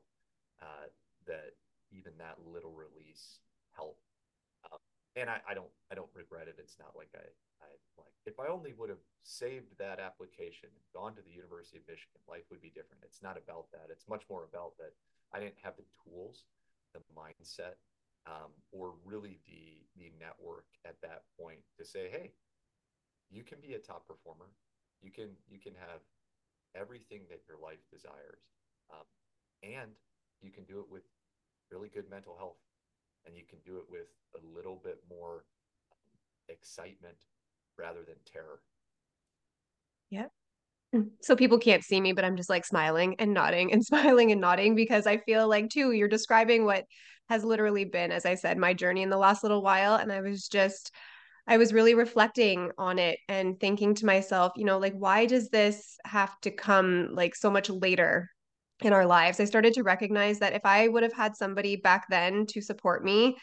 uh, 0.61 0.89
that 1.27 1.55
even 1.91 2.13
that 2.17 2.37
little 2.45 2.73
release 2.73 3.39
helped. 3.75 4.05
Um, 4.71 4.79
and 5.15 5.29
I, 5.29 5.41
I 5.49 5.53
don't 5.53 5.71
I 5.91 5.95
don't 5.95 6.11
regret 6.13 6.47
it. 6.47 6.57
It's 6.57 6.77
not 6.79 6.95
like 6.95 7.09
I, 7.15 7.25
I 7.61 7.69
like 7.97 8.15
if 8.25 8.39
I 8.39 8.47
only 8.47 8.73
would 8.73 8.89
have 8.89 9.03
saved 9.23 9.77
that 9.77 9.99
application 9.99 10.69
and 10.71 10.85
gone 10.93 11.15
to 11.15 11.21
the 11.21 11.31
University 11.31 11.77
of 11.77 11.87
Michigan, 11.87 12.19
life 12.27 12.47
would 12.49 12.61
be 12.61 12.71
different. 12.73 13.03
It's 13.03 13.21
not 13.21 13.37
about 13.37 13.71
that. 13.71 13.91
It's 13.91 14.07
much 14.07 14.23
more 14.29 14.45
about 14.45 14.77
that 14.79 14.93
I 15.33 15.39
didn't 15.39 15.61
have 15.63 15.75
the 15.77 15.87
tools, 16.03 16.45
the 16.93 17.01
mindset, 17.17 17.81
um, 18.25 18.53
or 18.71 18.93
really 19.03 19.39
the 19.45 19.83
the 19.97 20.11
network 20.19 20.65
at 20.85 21.01
that 21.01 21.23
point 21.39 21.59
to 21.77 21.85
say, 21.85 22.09
hey, 22.09 22.31
you 23.29 23.43
can 23.43 23.59
be 23.59 23.73
a 23.73 23.79
top 23.79 24.07
performer. 24.07 24.49
You 25.01 25.11
can 25.11 25.35
you 25.49 25.59
can 25.59 25.73
have 25.75 25.99
everything 26.75 27.21
that 27.29 27.41
your 27.47 27.57
life 27.61 27.83
desires, 27.91 28.41
um, 28.91 29.05
and 29.61 29.91
you 30.41 30.51
can 30.51 30.63
do 30.63 30.79
it 30.79 30.89
with 30.89 31.03
really 31.71 31.89
good 31.89 32.09
mental 32.09 32.37
health, 32.37 32.61
and 33.25 33.35
you 33.35 33.43
can 33.47 33.59
do 33.65 33.77
it 33.77 33.83
with 33.89 34.07
a 34.35 34.55
little 34.55 34.79
bit 34.83 34.99
more 35.09 35.45
excitement 36.49 37.15
rather 37.77 38.03
than 38.05 38.15
terror. 38.31 38.59
Yeah. 40.09 40.27
So 41.21 41.35
people 41.35 41.57
can't 41.57 41.83
see 41.83 41.99
me, 41.99 42.13
but 42.13 42.23
I'm 42.23 42.37
just 42.37 42.49
like 42.49 42.65
smiling 42.65 43.15
and 43.17 43.33
nodding 43.33 43.73
and 43.73 43.83
smiling 43.85 44.31
and 44.31 44.41
nodding 44.41 44.75
because 44.75 45.07
I 45.07 45.17
feel 45.17 45.47
like 45.47 45.69
too, 45.69 45.91
you're 45.91 46.07
describing 46.07 46.65
what 46.65 46.85
has 47.29 47.43
literally 47.43 47.85
been, 47.85 48.11
as 48.11 48.25
I 48.25 48.35
said, 48.35 48.57
my 48.57 48.73
journey 48.73 49.01
in 49.01 49.09
the 49.09 49.17
last 49.17 49.43
little 49.43 49.63
while. 49.63 49.95
And 49.95 50.11
I 50.11 50.21
was 50.21 50.47
just, 50.47 50.91
I 51.47 51.57
was 51.57 51.73
really 51.73 51.95
reflecting 51.95 52.71
on 52.77 52.99
it 52.99 53.17
and 53.27 53.59
thinking 53.59 53.95
to 53.95 54.05
myself, 54.05 54.53
you 54.55 54.65
know, 54.65 54.77
like, 54.77 54.93
why 54.93 55.25
does 55.25 55.49
this 55.49 55.97
have 56.05 56.39
to 56.41 56.51
come 56.51 57.09
like 57.13 57.35
so 57.35 57.49
much 57.49 57.69
later 57.69 58.29
in 58.85 58.93
our 58.93 59.05
lives? 59.05 59.39
I 59.39 59.45
started 59.45 59.73
to 59.75 59.83
recognize 59.83 60.39
that 60.39 60.53
if 60.53 60.65
I 60.65 60.87
would 60.87 61.03
have 61.03 61.13
had 61.13 61.35
somebody 61.35 61.75
back 61.75 62.07
then 62.09 62.45
to 62.47 62.61
support 62.61 63.03
me 63.03 63.37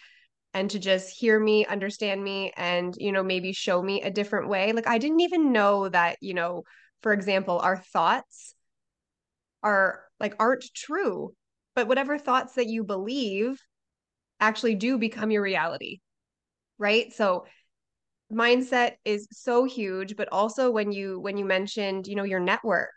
and 0.55 0.71
to 0.71 0.79
just 0.79 1.17
hear 1.17 1.39
me, 1.39 1.65
understand 1.67 2.23
me, 2.23 2.53
and, 2.57 2.95
you 2.99 3.13
know, 3.13 3.23
maybe 3.23 3.53
show 3.53 3.83
me 3.83 4.03
a 4.03 4.11
different 4.11 4.49
way, 4.49 4.73
like, 4.73 4.87
I 4.87 4.99
didn't 4.99 5.21
even 5.21 5.53
know 5.53 5.89
that, 5.89 6.19
you 6.21 6.35
know, 6.35 6.65
for 7.03 7.13
example, 7.13 7.59
our 7.61 7.77
thoughts 7.77 8.55
are 9.63 10.05
like 10.19 10.35
aren't 10.39 10.65
true, 10.75 11.35
but 11.75 11.87
whatever 11.89 12.19
thoughts 12.19 12.55
that 12.55 12.67
you 12.67 12.85
believe 12.85 13.61
actually 14.41 14.75
do 14.75 14.99
become 14.99 15.31
your 15.31 15.43
reality, 15.43 16.01
right? 16.79 17.13
So 17.13 17.45
mindset 18.33 18.95
is 19.05 19.27
so 19.33 19.65
huge 19.65 20.17
but 20.17 20.29
also 20.31 20.71
when 20.71 20.93
you 20.93 21.19
when 21.19 21.37
you 21.37 21.45
mentioned 21.45 22.07
you 22.07 22.15
know 22.15 22.23
your 22.23 22.41
network 22.41 22.91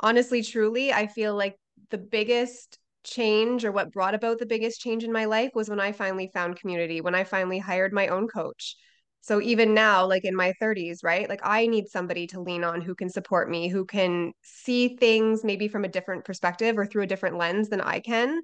honestly, 0.00 0.42
truly, 0.42 0.92
I 0.92 1.06
feel 1.06 1.34
like 1.34 1.56
the 1.90 1.98
biggest 1.98 2.78
change 3.02 3.64
or 3.64 3.72
what 3.72 3.92
brought 3.92 4.14
about 4.14 4.38
the 4.38 4.46
biggest 4.46 4.80
change 4.80 5.04
in 5.04 5.12
my 5.12 5.24
life 5.24 5.50
was 5.54 5.68
when 5.68 5.80
I 5.80 5.92
finally 5.92 6.30
found 6.32 6.60
community, 6.60 7.00
when 7.00 7.14
I 7.14 7.24
finally 7.24 7.58
hired 7.58 7.92
my 7.92 8.08
own 8.08 8.28
coach. 8.28 8.76
So 9.22 9.40
even 9.40 9.74
now, 9.74 10.06
like 10.06 10.24
in 10.24 10.34
my 10.34 10.52
30s, 10.60 11.00
right? 11.02 11.28
Like 11.28 11.40
I 11.42 11.66
need 11.66 11.88
somebody 11.88 12.26
to 12.28 12.40
lean 12.40 12.64
on 12.64 12.80
who 12.80 12.94
can 12.94 13.10
support 13.10 13.50
me, 13.50 13.68
who 13.68 13.84
can 13.84 14.32
see 14.42 14.96
things 14.96 15.44
maybe 15.44 15.68
from 15.68 15.84
a 15.84 15.88
different 15.88 16.24
perspective 16.24 16.78
or 16.78 16.86
through 16.86 17.02
a 17.02 17.06
different 17.06 17.36
lens 17.36 17.68
than 17.68 17.80
I 17.80 18.00
can. 18.00 18.40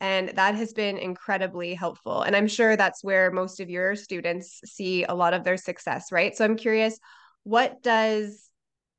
And 0.00 0.30
that 0.30 0.54
has 0.56 0.72
been 0.72 0.98
incredibly 0.98 1.74
helpful. 1.74 2.22
And 2.22 2.36
I'm 2.36 2.48
sure 2.48 2.76
that's 2.76 3.02
where 3.02 3.30
most 3.30 3.60
of 3.60 3.70
your 3.70 3.94
students 3.94 4.60
see 4.64 5.04
a 5.04 5.14
lot 5.14 5.32
of 5.32 5.44
their 5.44 5.56
success, 5.56 6.12
right? 6.12 6.36
So 6.36 6.44
I'm 6.44 6.56
curious, 6.56 6.98
what 7.44 7.82
does 7.82 8.45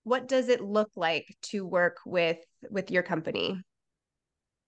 what 0.08 0.30
does 0.30 0.48
it 0.48 0.62
look 0.62 0.90
like 0.96 1.36
to 1.42 1.66
work 1.66 1.98
with 2.06 2.40
with 2.72 2.90
your 2.90 3.04
company? 3.04 3.60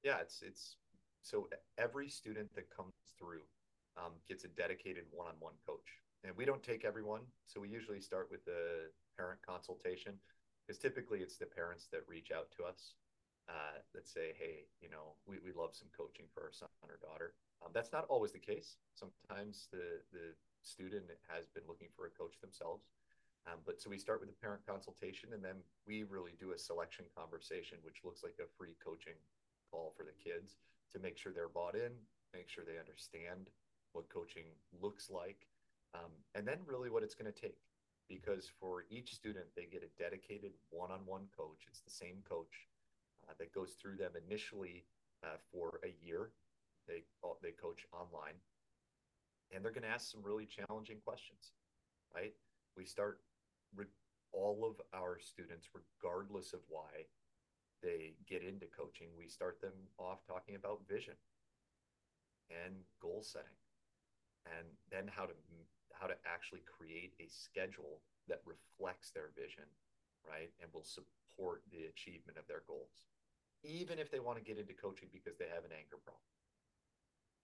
Yeah, 0.03 0.17
it's 0.19 0.41
it's 0.45 0.75
so 1.21 1.47
every 1.77 2.09
student 2.09 2.53
that 2.55 2.67
comes 2.75 2.93
through 3.17 3.47
um, 3.95 4.11
gets 4.27 4.43
a 4.43 4.49
dedicated 4.49 5.05
one-on-one 5.11 5.53
coach, 5.65 5.87
and 6.25 6.35
we 6.35 6.43
don't 6.43 6.61
take 6.61 6.83
everyone. 6.83 7.21
So 7.45 7.61
we 7.61 7.69
usually 7.69 8.01
start 8.01 8.27
with 8.29 8.43
the 8.43 8.91
parent 9.17 9.39
consultation, 9.47 10.19
because 10.67 10.77
typically 10.77 11.19
it's 11.19 11.37
the 11.37 11.45
parents 11.45 11.87
that 11.93 12.01
reach 12.05 12.31
out 12.35 12.51
to 12.57 12.63
us 12.65 12.95
uh, 13.47 13.79
that 13.93 14.09
say, 14.09 14.35
"Hey, 14.37 14.67
you 14.81 14.89
know, 14.89 15.15
we, 15.25 15.37
we 15.39 15.53
love 15.55 15.71
some 15.73 15.87
coaching 15.95 16.25
for 16.33 16.43
our 16.43 16.51
son 16.51 16.69
or 16.83 16.99
daughter." 17.01 17.33
Um, 17.63 17.71
that's 17.73 17.93
not 17.93 18.05
always 18.09 18.33
the 18.33 18.39
case. 18.39 18.75
Sometimes 18.93 19.69
the 19.71 20.03
the 20.11 20.35
student 20.63 21.05
has 21.31 21.47
been 21.47 21.63
looking 21.65 21.87
for 21.95 22.07
a 22.07 22.11
coach 22.11 22.35
themselves. 22.41 22.83
Um, 23.49 23.59
but 23.65 23.81
so 23.81 23.89
we 23.89 23.97
start 23.97 24.19
with 24.21 24.29
a 24.29 24.41
parent 24.41 24.61
consultation, 24.67 25.33
and 25.33 25.43
then 25.43 25.57
we 25.87 26.03
really 26.03 26.33
do 26.39 26.51
a 26.51 26.57
selection 26.57 27.05
conversation, 27.17 27.77
which 27.81 28.03
looks 28.03 28.21
like 28.21 28.37
a 28.39 28.51
free 28.57 28.75
coaching 28.83 29.17
call 29.71 29.93
for 29.97 30.03
the 30.03 30.13
kids 30.21 30.57
to 30.93 30.99
make 30.99 31.17
sure 31.17 31.31
they're 31.33 31.49
bought 31.49 31.75
in, 31.75 31.91
make 32.33 32.49
sure 32.49 32.63
they 32.63 32.79
understand 32.79 33.49
what 33.93 34.09
coaching 34.09 34.45
looks 34.81 35.09
like, 35.09 35.47
um, 35.95 36.11
and 36.35 36.47
then 36.47 36.59
really 36.67 36.89
what 36.89 37.01
it's 37.01 37.15
going 37.15 37.31
to 37.31 37.41
take. 37.41 37.57
Because 38.07 38.49
for 38.59 38.85
each 38.89 39.13
student, 39.13 39.45
they 39.55 39.65
get 39.65 39.83
a 39.83 40.01
dedicated 40.01 40.51
one 40.69 40.91
on 40.91 41.05
one 41.05 41.25
coach. 41.35 41.65
It's 41.67 41.81
the 41.81 41.91
same 41.91 42.21
coach 42.27 42.67
uh, 43.27 43.33
that 43.39 43.53
goes 43.53 43.77
through 43.79 43.97
them 43.97 44.11
initially 44.27 44.85
uh, 45.23 45.37
for 45.51 45.79
a 45.83 45.93
year. 46.05 46.29
They, 46.87 47.03
they 47.41 47.51
coach 47.51 47.85
online, 47.93 48.33
and 49.53 49.63
they're 49.63 49.71
going 49.71 49.83
to 49.83 49.89
ask 49.89 50.11
some 50.11 50.21
really 50.23 50.45
challenging 50.45 50.97
questions, 51.05 51.53
right? 52.13 52.33
We 52.75 52.85
start 52.85 53.19
all 54.31 54.65
of 54.65 54.77
our 54.93 55.17
students, 55.19 55.69
regardless 55.73 56.53
of 56.53 56.59
why 56.67 57.07
they 57.81 58.13
get 58.27 58.43
into 58.43 58.67
coaching, 58.67 59.09
we 59.17 59.27
start 59.27 59.61
them 59.61 59.73
off 59.97 60.19
talking 60.27 60.55
about 60.55 60.87
vision 60.87 61.15
and 62.49 62.75
goal 63.01 63.21
setting, 63.23 63.59
and 64.45 64.65
then 64.91 65.09
how 65.09 65.25
to 65.25 65.33
how 65.93 66.07
to 66.07 66.15
actually 66.23 66.63
create 66.63 67.11
a 67.19 67.27
schedule 67.27 67.99
that 68.27 68.41
reflects 68.45 69.11
their 69.11 69.35
vision, 69.35 69.67
right, 70.23 70.49
and 70.61 70.71
will 70.71 70.85
support 70.85 71.63
the 71.71 71.91
achievement 71.91 72.37
of 72.37 72.47
their 72.47 72.63
goals, 72.67 73.09
even 73.63 73.99
if 73.99 74.09
they 74.09 74.23
want 74.23 74.37
to 74.37 74.45
get 74.45 74.57
into 74.57 74.73
coaching 74.73 75.09
because 75.11 75.37
they 75.37 75.49
have 75.51 75.67
an 75.67 75.75
anger 75.75 75.99
problem, 75.99 76.31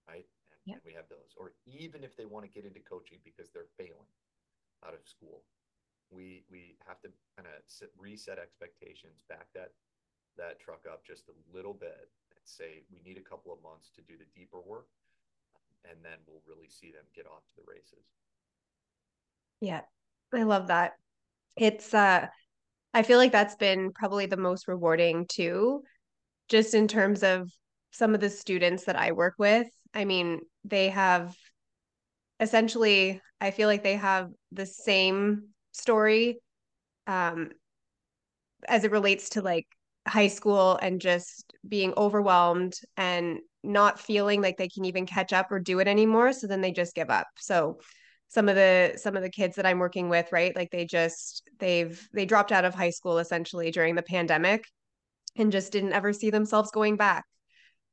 right? 0.08 0.26
And, 0.52 0.62
yeah. 0.66 0.80
and 0.80 0.86
we 0.88 0.96
have 0.96 1.10
those, 1.12 1.36
or 1.36 1.52
even 1.68 2.04
if 2.04 2.16
they 2.16 2.26
want 2.26 2.48
to 2.48 2.52
get 2.52 2.66
into 2.66 2.82
coaching 2.82 3.20
because 3.28 3.52
they're 3.52 3.72
failing 3.78 4.10
out 4.86 4.96
of 4.96 5.04
school 5.04 5.44
we 6.12 6.44
we 6.52 6.78
have 6.88 7.02
to 7.02 7.10
kind 7.36 7.48
of 7.48 7.62
reset 7.98 8.38
expectations, 8.40 9.24
back 9.30 9.48
that 9.54 9.72
that 10.38 10.60
truck 10.60 10.86
up 10.92 11.06
just 11.06 11.30
a 11.30 11.56
little 11.56 11.74
bit, 11.74 12.10
and 12.32 12.42
say 12.44 12.84
we 12.92 13.00
need 13.06 13.18
a 13.18 13.30
couple 13.30 13.54
of 13.54 13.62
months 13.64 13.90
to 13.96 14.02
do 14.02 14.18
the 14.18 14.26
deeper 14.40 14.60
work, 14.62 14.88
and 15.90 15.98
then 16.04 16.18
we'll 16.28 16.44
really 16.48 16.70
see 16.70 16.92
them 16.92 17.06
get 17.16 17.26
off 17.26 17.44
to 17.48 17.56
the 17.58 17.72
races. 17.72 18.06
Yeah, 19.62 19.82
I 20.34 20.44
love 20.44 20.68
that. 20.68 20.94
It's 21.56 21.94
uh, 21.94 22.28
I 22.94 23.04
feel 23.04 23.18
like 23.18 23.32
that's 23.32 23.56
been 23.56 23.92
probably 23.92 24.26
the 24.26 24.38
most 24.38 24.68
rewarding 24.68 25.26
too, 25.28 25.84
just 26.50 26.74
in 26.74 26.88
terms 26.88 27.24
of 27.24 27.50
some 27.92 28.14
of 28.14 28.22
the 28.22 28.30
students 28.30 28.86
that 28.86 28.98
I 28.98 29.14
work 29.14 29.36
with. 29.38 29.68
I 29.94 30.06
mean, 30.06 30.42
they 30.66 30.90
have 30.90 31.36
essentially, 32.40 33.22
I 33.40 33.52
feel 33.52 33.68
like 33.68 33.84
they 33.84 33.96
have 33.96 34.30
the 34.52 34.66
same 34.66 35.50
story 35.76 36.40
um, 37.08 37.50
as 38.68 38.84
it 38.84 38.92
relates 38.92 39.30
to 39.30 39.42
like 39.42 39.68
high 40.08 40.28
school 40.28 40.78
and 40.82 41.02
just 41.02 41.54
being 41.68 41.94
overwhelmed 41.98 42.74
and 42.98 43.40
not 43.64 44.00
feeling 44.00 44.42
like 44.42 44.58
they 44.58 44.70
can 44.70 44.86
even 44.86 45.06
catch 45.06 45.34
up 45.34 45.52
or 45.52 45.60
do 45.60 45.80
it 45.80 45.88
anymore 45.88 46.32
so 46.32 46.48
then 46.48 46.62
they 46.62 46.72
just 46.72 46.96
give 46.96 47.10
up. 47.10 47.28
So 47.38 47.80
some 48.28 48.50
of 48.50 48.56
the 48.56 48.94
some 48.98 49.16
of 49.16 49.22
the 49.22 49.30
kids 49.30 49.56
that 49.56 49.68
i'm 49.68 49.78
working 49.78 50.10
with 50.10 50.32
right 50.32 50.56
like 50.56 50.72
they 50.72 50.84
just 50.84 51.48
they've 51.60 52.10
they 52.12 52.26
dropped 52.26 52.52
out 52.52 52.66
of 52.66 52.74
high 52.74 52.90
school 52.90 53.20
essentially 53.20 53.70
during 53.70 53.94
the 53.94 54.02
pandemic 54.02 54.66
and 55.38 55.52
just 55.52 55.72
didn't 55.72 55.94
ever 55.94 56.12
see 56.12 56.32
themselves 56.32 56.72
going 56.72 56.98
back 56.98 57.24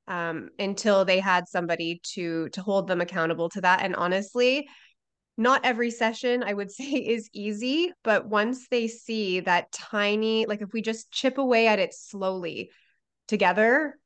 um, 0.09 0.49
until 0.59 1.05
they 1.05 1.21
had 1.21 1.49
somebody 1.49 2.01
to 2.15 2.49
to 2.51 2.63
hold 2.63 2.89
them 2.89 3.01
accountable 3.01 3.49
to 3.51 3.61
that. 3.61 3.83
And 3.83 3.95
honestly 3.97 4.69
not 5.37 5.65
every 5.65 5.91
session 5.91 6.43
I 6.43 6.53
would 6.53 6.71
say 6.73 6.85
is 6.85 7.29
easy, 7.33 7.93
but 8.05 8.27
once 8.27 8.69
they 8.69 8.89
see 8.89 9.41
that 9.41 9.73
tiny, 9.73 10.47
like 10.47 10.63
if 10.63 10.73
we 10.73 10.83
just 10.83 11.11
chip 11.11 11.39
away 11.39 11.67
at 11.67 11.79
it 11.79 11.95
slowly 11.95 12.71
together, 13.29 13.99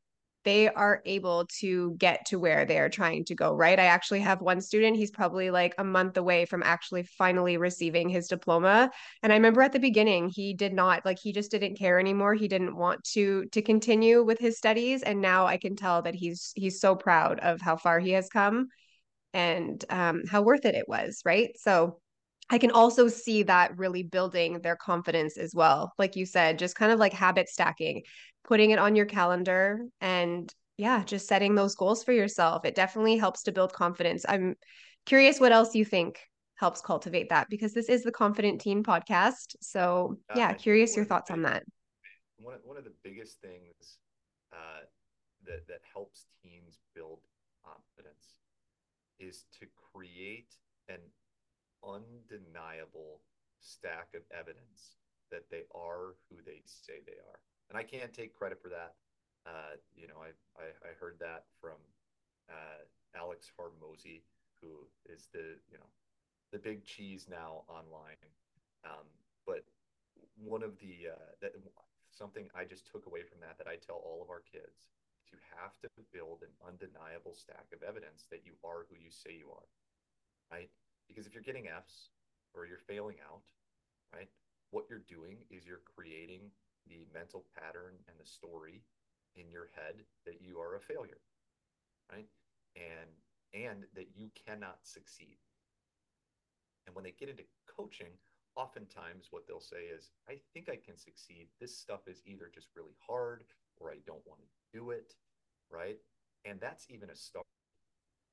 they 0.44 0.68
are 0.68 1.02
able 1.04 1.44
to 1.58 1.96
get 1.98 2.24
to 2.26 2.38
where 2.38 2.64
they're 2.64 2.88
trying 2.88 3.24
to 3.24 3.34
go, 3.34 3.52
right? 3.52 3.80
I 3.80 3.86
actually 3.86 4.20
have 4.20 4.40
one 4.40 4.60
student, 4.60 4.96
he's 4.96 5.10
probably 5.10 5.50
like 5.50 5.74
a 5.76 5.82
month 5.82 6.16
away 6.16 6.44
from 6.44 6.62
actually 6.62 7.02
finally 7.02 7.56
receiving 7.56 8.08
his 8.08 8.28
diploma. 8.28 8.92
And 9.24 9.32
I 9.32 9.36
remember 9.36 9.60
at 9.60 9.72
the 9.72 9.80
beginning, 9.80 10.28
he 10.28 10.54
did 10.54 10.72
not 10.72 11.04
like 11.04 11.18
he 11.18 11.32
just 11.32 11.50
didn't 11.50 11.76
care 11.76 11.98
anymore. 11.98 12.34
He 12.34 12.46
didn't 12.46 12.76
want 12.76 13.02
to 13.14 13.46
to 13.46 13.60
continue 13.60 14.22
with 14.22 14.38
his 14.38 14.56
studies 14.56 15.02
and 15.02 15.20
now 15.20 15.46
I 15.46 15.56
can 15.56 15.74
tell 15.74 16.02
that 16.02 16.14
he's 16.14 16.52
he's 16.54 16.80
so 16.80 16.94
proud 16.94 17.40
of 17.40 17.60
how 17.60 17.76
far 17.76 17.98
he 17.98 18.12
has 18.12 18.28
come 18.28 18.68
and 19.36 19.84
um, 19.90 20.22
how 20.30 20.40
worth 20.40 20.64
it 20.64 20.74
it 20.74 20.88
was, 20.88 21.20
right? 21.26 21.50
So 21.58 22.00
I 22.48 22.56
can 22.56 22.70
also 22.70 23.06
see 23.08 23.42
that 23.42 23.76
really 23.76 24.02
building 24.02 24.60
their 24.62 24.76
confidence 24.76 25.36
as 25.36 25.54
well. 25.54 25.92
Like 25.98 26.16
you 26.16 26.24
said, 26.24 26.58
just 26.58 26.74
kind 26.74 26.90
of 26.90 26.98
like 26.98 27.12
habit 27.12 27.50
stacking, 27.50 28.02
putting 28.44 28.70
it 28.70 28.78
on 28.78 28.96
your 28.96 29.04
calendar 29.04 29.80
and 30.00 30.50
yeah, 30.78 31.04
just 31.04 31.28
setting 31.28 31.54
those 31.54 31.74
goals 31.74 32.02
for 32.02 32.12
yourself. 32.12 32.64
It 32.64 32.74
definitely 32.74 33.18
helps 33.18 33.42
to 33.42 33.52
build 33.52 33.74
confidence. 33.74 34.24
I'm 34.26 34.54
curious 35.04 35.38
what 35.38 35.52
else 35.52 35.74
you 35.74 35.84
think 35.84 36.18
helps 36.54 36.80
cultivate 36.80 37.28
that 37.28 37.48
because 37.50 37.74
this 37.74 37.90
is 37.90 38.04
the 38.04 38.12
Confident 38.12 38.62
Teen 38.62 38.82
podcast. 38.82 39.56
So 39.60 40.16
yeah, 40.34 40.54
curious 40.54 40.96
your 40.96 41.04
thoughts 41.04 41.30
on 41.30 41.42
that. 41.42 41.62
One 42.38 42.54
of, 42.54 42.60
one 42.64 42.78
of 42.78 42.84
the 42.84 42.94
biggest 43.04 43.40
things 43.42 43.98
uh, 44.50 44.86
that 45.46 45.66
that 45.68 45.80
helps 45.92 46.24
teens 46.42 46.78
build 46.94 47.20
confidence 47.64 48.45
is 49.18 49.44
to 49.60 49.66
create 49.92 50.54
an 50.88 51.00
undeniable 51.84 53.20
stack 53.60 54.08
of 54.14 54.22
evidence 54.36 54.96
that 55.30 55.50
they 55.50 55.62
are 55.74 56.14
who 56.28 56.36
they 56.44 56.62
say 56.64 57.00
they 57.06 57.18
are. 57.18 57.40
And 57.68 57.78
I 57.78 57.82
can't 57.82 58.12
take 58.12 58.36
credit 58.36 58.60
for 58.62 58.68
that. 58.68 58.94
Uh, 59.46 59.78
you 59.94 60.06
know, 60.06 60.22
I, 60.22 60.30
I, 60.58 60.90
I, 60.90 60.92
heard 60.98 61.16
that 61.20 61.44
from 61.60 61.78
uh, 62.50 62.82
Alex 63.14 63.46
Hormozi, 63.54 64.22
who 64.60 64.86
is 65.06 65.28
the, 65.32 65.54
you 65.70 65.78
know, 65.78 65.86
the 66.52 66.58
big 66.58 66.84
cheese 66.84 67.26
now 67.30 67.62
online. 67.68 68.18
Um, 68.84 69.06
but 69.46 69.62
one 70.34 70.64
of 70.64 70.78
the, 70.78 71.12
uh, 71.14 71.30
that, 71.42 71.52
something 72.10 72.48
I 72.56 72.64
just 72.64 72.90
took 72.90 73.06
away 73.06 73.22
from 73.22 73.38
that 73.40 73.58
that 73.58 73.68
I 73.68 73.76
tell 73.76 74.02
all 74.02 74.20
of 74.22 74.30
our 74.30 74.42
kids 74.42 74.90
you 75.32 75.38
have 75.58 75.76
to 75.82 75.88
build 76.12 76.42
an 76.42 76.54
undeniable 76.66 77.34
stack 77.34 77.66
of 77.72 77.82
evidence 77.82 78.26
that 78.30 78.44
you 78.44 78.54
are 78.64 78.86
who 78.88 78.96
you 78.96 79.10
say 79.10 79.36
you 79.36 79.50
are, 79.50 79.68
right? 80.50 80.70
Because 81.08 81.26
if 81.26 81.34
you're 81.34 81.46
getting 81.46 81.68
F's 81.68 82.10
or 82.54 82.66
you're 82.66 82.82
failing 82.86 83.16
out, 83.24 83.42
right, 84.14 84.28
what 84.70 84.86
you're 84.90 85.06
doing 85.08 85.38
is 85.50 85.66
you're 85.66 85.86
creating 85.94 86.50
the 86.88 87.06
mental 87.12 87.44
pattern 87.54 87.94
and 88.08 88.16
the 88.18 88.26
story 88.26 88.82
in 89.34 89.50
your 89.50 89.68
head 89.74 90.02
that 90.24 90.40
you 90.40 90.58
are 90.58 90.76
a 90.76 90.80
failure, 90.80 91.20
right? 92.10 92.28
And 92.74 93.10
and 93.54 93.84
that 93.94 94.08
you 94.14 94.28
cannot 94.34 94.78
succeed. 94.82 95.38
And 96.86 96.94
when 96.94 97.04
they 97.04 97.14
get 97.18 97.28
into 97.28 97.44
coaching, 97.66 98.12
oftentimes 98.54 99.28
what 99.30 99.46
they'll 99.46 99.60
say 99.60 99.88
is, 99.92 100.10
I 100.28 100.38
think 100.52 100.68
I 100.68 100.76
can 100.76 100.96
succeed. 100.96 101.48
This 101.60 101.76
stuff 101.76 102.00
is 102.06 102.22
either 102.26 102.50
just 102.52 102.68
really 102.74 102.96
hard 103.06 103.44
or 103.78 103.90
I 103.90 103.98
don't 104.06 104.24
want 104.26 104.40
to 104.40 104.78
do 104.78 104.90
it, 104.90 105.14
right? 105.70 105.98
And 106.44 106.60
that's 106.60 106.86
even 106.90 107.10
a 107.10 107.16
start. 107.16 107.46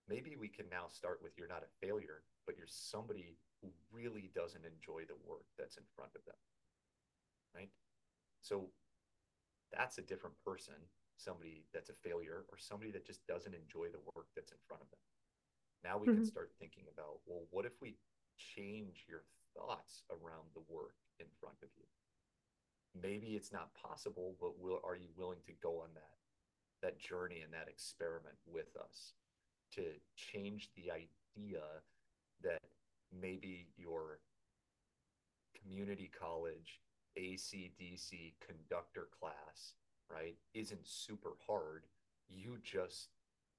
Maybe 0.08 0.36
we 0.36 0.48
can 0.48 0.66
now 0.70 0.88
start 0.88 1.20
with 1.24 1.34
you're 1.38 1.48
not 1.48 1.64
a 1.64 1.86
failure, 1.86 2.24
but 2.46 2.58
you're 2.58 2.68
somebody 2.68 3.38
who 3.62 3.70
really 3.92 4.30
doesn't 4.36 4.66
enjoy 4.66 5.08
the 5.08 5.18
work 5.26 5.48
that's 5.58 5.78
in 5.78 5.84
front 5.96 6.12
of 6.16 6.26
them, 6.26 6.36
right? 7.56 7.72
So 8.42 8.70
that's 9.72 9.98
a 9.98 10.04
different 10.04 10.36
person, 10.44 10.76
somebody 11.16 11.64
that's 11.74 11.90
a 11.90 11.98
failure 12.04 12.44
or 12.52 12.58
somebody 12.58 12.92
that 12.92 13.08
just 13.08 13.26
doesn't 13.26 13.56
enjoy 13.56 13.88
the 13.88 14.04
work 14.14 14.28
that's 14.36 14.52
in 14.52 14.62
front 14.68 14.84
of 14.84 14.90
them. 14.92 15.00
Now 15.84 15.98
we 15.98 16.08
mm-hmm. 16.08 16.24
can 16.24 16.26
start 16.26 16.52
thinking 16.60 16.84
about, 16.92 17.24
well, 17.26 17.48
what 17.52 17.66
if 17.66 17.74
we 17.82 17.96
change 18.38 19.06
your 19.08 19.24
thoughts 19.56 20.04
around 20.12 20.52
the 20.54 20.64
work 20.68 20.96
in 21.20 21.28
front 21.40 21.58
of 21.64 21.70
you? 21.76 21.88
Maybe 23.02 23.36
it's 23.36 23.52
not 23.52 23.74
possible, 23.74 24.36
but 24.40 24.60
will, 24.60 24.80
are 24.86 24.96
you 24.96 25.10
willing 25.18 25.40
to 25.48 25.54
go 25.62 25.82
on 25.82 25.90
that 25.96 26.10
that 26.82 27.00
journey 27.00 27.40
and 27.42 27.54
that 27.54 27.70
experiment 27.70 28.36
with 28.46 28.76
us 28.76 29.14
to 29.74 29.84
change 30.18 30.70
the 30.76 30.92
idea 30.92 31.62
that 32.44 32.60
maybe 33.22 33.68
your 33.78 34.20
community 35.60 36.12
college 36.20 36.82
ACDC 37.18 38.34
conductor 38.46 39.08
class, 39.18 39.76
right, 40.12 40.36
isn't 40.54 40.86
super 40.86 41.34
hard. 41.48 41.86
You 42.28 42.58
just 42.64 43.10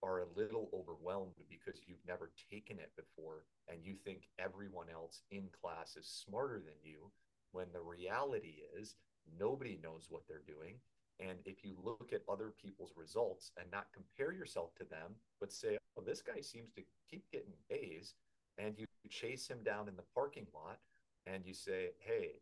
are 0.02 0.20
a 0.20 0.36
little 0.36 0.68
overwhelmed 0.74 1.32
because 1.48 1.80
you've 1.86 2.06
never 2.06 2.30
taken 2.50 2.78
it 2.78 2.92
before 2.96 3.44
and 3.68 3.78
you 3.82 3.94
think 4.04 4.28
everyone 4.38 4.88
else 4.92 5.22
in 5.30 5.48
class 5.62 5.96
is 5.96 6.06
smarter 6.06 6.58
than 6.58 6.74
you 6.82 7.10
when 7.52 7.66
the 7.72 7.80
reality 7.80 8.56
is 8.78 8.96
nobody 9.38 9.78
knows 9.82 10.06
what 10.10 10.22
they're 10.28 10.42
doing. 10.46 10.74
And 11.20 11.38
if 11.44 11.64
you 11.64 11.76
look 11.82 12.10
at 12.12 12.22
other 12.28 12.52
people's 12.60 12.92
results 12.96 13.52
and 13.58 13.70
not 13.70 13.86
compare 13.92 14.32
yourself 14.32 14.74
to 14.76 14.84
them 14.84 15.14
but 15.38 15.52
say 15.52 15.78
oh 15.96 16.02
this 16.02 16.20
guy 16.20 16.40
seems 16.40 16.72
to 16.72 16.82
keep 17.08 17.30
getting 17.30 17.54
A's 17.70 18.14
and 18.58 18.78
you 18.78 18.86
chase 19.08 19.46
him 19.46 19.58
down 19.64 19.88
in 19.88 19.96
the 19.96 20.02
parking 20.14 20.46
lot 20.52 20.78
and 21.26 21.46
you 21.46 21.54
say 21.54 21.90
hey 22.00 22.40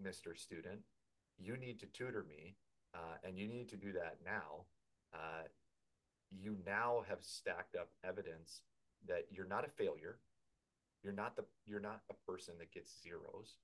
Mr. 0.00 0.36
Student 0.36 0.80
you 1.38 1.56
need 1.56 1.80
to 1.80 1.86
tutor 1.86 2.24
me 2.28 2.54
uh, 2.94 3.16
and 3.24 3.38
you 3.38 3.48
need 3.48 3.68
to 3.70 3.76
do 3.76 3.92
that 3.92 4.18
now. 4.24 4.66
Uh, 5.14 5.48
you 6.30 6.56
now 6.66 7.04
have 7.08 7.22
stacked 7.22 7.76
up 7.76 7.88
evidence 8.04 8.62
that 9.06 9.26
you're 9.30 9.46
not 9.46 9.66
a 9.66 9.70
failure. 9.70 10.18
You're 11.02 11.12
not 11.12 11.36
the 11.36 11.44
you're 11.66 11.80
not 11.80 12.02
a 12.10 12.30
person 12.30 12.54
that 12.58 12.72
gets 12.72 12.92
zeros 13.02 13.56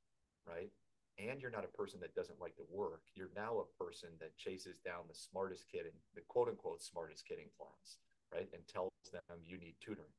right 0.46 0.70
and 1.18 1.40
you're 1.40 1.50
not 1.50 1.64
a 1.64 1.76
person 1.76 1.98
that 2.00 2.14
doesn't 2.14 2.40
like 2.40 2.56
to 2.56 2.62
work 2.70 3.02
you're 3.14 3.34
now 3.34 3.58
a 3.58 3.84
person 3.84 4.10
that 4.20 4.36
chases 4.36 4.78
down 4.84 5.02
the 5.08 5.14
smartest 5.14 5.66
kid 5.70 5.86
in 5.86 5.92
the 6.14 6.22
quote 6.28 6.48
unquote 6.48 6.82
smartest 6.82 7.26
kid 7.26 7.38
in 7.38 7.50
class 7.58 7.98
right? 8.32 8.48
And 8.52 8.62
tells 8.66 8.92
them 9.12 9.38
you 9.44 9.58
need 9.58 9.74
tutoring. 9.80 10.12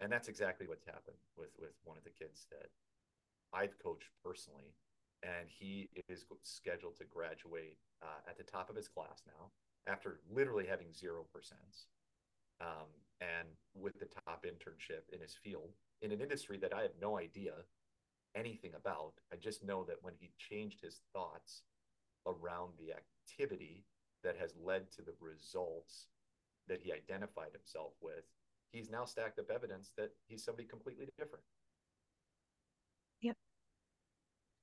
And 0.00 0.10
that's 0.10 0.28
exactly 0.28 0.66
what's 0.66 0.84
happened 0.84 1.16
with 1.36 1.50
with 1.58 1.74
one 1.84 1.96
of 1.96 2.04
the 2.04 2.10
kids 2.10 2.46
that 2.50 2.68
i've 3.52 3.78
coached 3.82 4.10
personally. 4.24 4.74
And 5.22 5.48
he 5.48 5.88
is 6.08 6.26
scheduled 6.42 6.96
to 6.98 7.04
graduate 7.04 7.78
uh, 8.02 8.28
at 8.28 8.36
the 8.36 8.44
top 8.44 8.68
of 8.68 8.76
his 8.76 8.88
class 8.88 9.22
now 9.26 9.50
after 9.86 10.20
literally 10.30 10.66
having 10.68 10.92
zero 10.92 11.24
percent 11.32 11.88
um, 12.60 12.90
and 13.20 13.48
with 13.74 13.98
the 13.98 14.06
top 14.26 14.44
internship 14.44 15.08
in 15.12 15.20
his 15.20 15.34
field 15.34 15.70
in 16.02 16.12
an 16.12 16.20
industry 16.20 16.58
that 16.58 16.74
I 16.74 16.82
have 16.82 16.96
no 17.00 17.18
idea 17.18 17.52
anything 18.34 18.72
about. 18.76 19.12
I 19.32 19.36
just 19.36 19.64
know 19.64 19.84
that 19.84 20.02
when 20.02 20.14
he 20.18 20.32
changed 20.38 20.80
his 20.80 21.00
thoughts 21.12 21.62
around 22.26 22.72
the 22.78 22.92
activity 22.92 23.84
that 24.22 24.36
has 24.36 24.54
led 24.62 24.90
to 24.92 25.02
the 25.02 25.14
results 25.20 26.06
that 26.68 26.80
he 26.82 26.92
identified 26.92 27.52
himself 27.52 27.92
with, 28.00 28.24
he's 28.72 28.90
now 28.90 29.04
stacked 29.04 29.38
up 29.38 29.50
evidence 29.50 29.92
that 29.96 30.10
he's 30.26 30.42
somebody 30.42 30.66
completely 30.66 31.06
different. 31.18 31.44
Yep. 33.20 33.36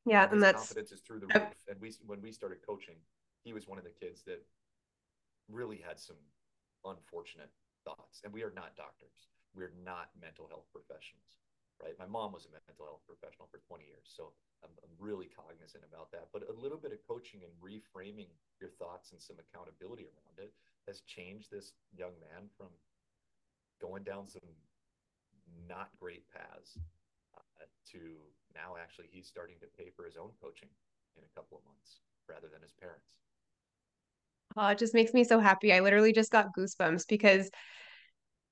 Yeah, 0.05 0.23
and, 0.23 0.33
and 0.33 0.43
that's 0.43 0.57
confidence 0.57 0.91
is 0.91 1.01
through 1.01 1.19
the 1.19 1.27
roof. 1.27 1.53
And 1.69 1.79
we, 1.79 1.93
when 2.05 2.21
we 2.21 2.31
started 2.31 2.59
coaching, 2.65 2.95
he 3.43 3.53
was 3.53 3.67
one 3.67 3.77
of 3.77 3.83
the 3.83 3.91
kids 3.91 4.23
that 4.23 4.43
really 5.49 5.81
had 5.85 5.99
some 5.99 6.17
unfortunate 6.85 7.49
thoughts. 7.85 8.21
And 8.23 8.33
we 8.33 8.43
are 8.43 8.53
not 8.55 8.75
doctors. 8.75 9.29
We're 9.53 9.73
not 9.85 10.09
mental 10.19 10.47
health 10.47 10.65
professionals, 10.71 11.27
right? 11.81 11.97
My 11.97 12.05
mom 12.05 12.31
was 12.31 12.45
a 12.45 12.53
mental 12.53 12.85
health 12.85 13.01
professional 13.09 13.49
for 13.49 13.59
20 13.65 13.89
years. 13.89 14.05
So 14.05 14.31
I'm, 14.61 14.69
I'm 14.85 14.93
really 15.01 15.27
cognizant 15.33 15.83
about 15.83 16.13
that. 16.13 16.29
But 16.29 16.45
a 16.47 16.55
little 16.55 16.77
bit 16.77 16.93
of 16.93 17.01
coaching 17.09 17.41
and 17.41 17.51
reframing 17.57 18.29
your 18.61 18.69
thoughts 18.77 19.11
and 19.11 19.19
some 19.19 19.41
accountability 19.41 20.05
around 20.05 20.37
it 20.37 20.53
has 20.85 21.01
changed 21.03 21.49
this 21.49 21.73
young 21.91 22.13
man 22.21 22.47
from 22.57 22.69
going 23.81 24.05
down 24.05 24.29
some 24.29 24.45
not 25.67 25.89
great 25.99 26.23
paths 26.29 26.77
uh, 27.35 27.65
to 27.89 28.21
now 28.53 28.77
actually 28.77 29.09
he's 29.09 29.27
starting 29.27 29.57
to 29.59 29.67
pay 29.77 29.89
for 29.95 30.05
his 30.05 30.17
own 30.17 30.29
coaching 30.41 30.69
in 31.17 31.23
a 31.23 31.33
couple 31.35 31.57
of 31.57 31.65
months 31.65 32.01
rather 32.29 32.47
than 32.47 32.61
his 32.61 32.71
parents. 32.71 33.17
Oh, 34.57 34.67
it 34.67 34.77
just 34.77 34.93
makes 34.93 35.13
me 35.13 35.23
so 35.23 35.39
happy. 35.39 35.73
I 35.73 35.79
literally 35.79 36.13
just 36.13 36.31
got 36.31 36.53
goosebumps 36.57 37.07
because 37.07 37.49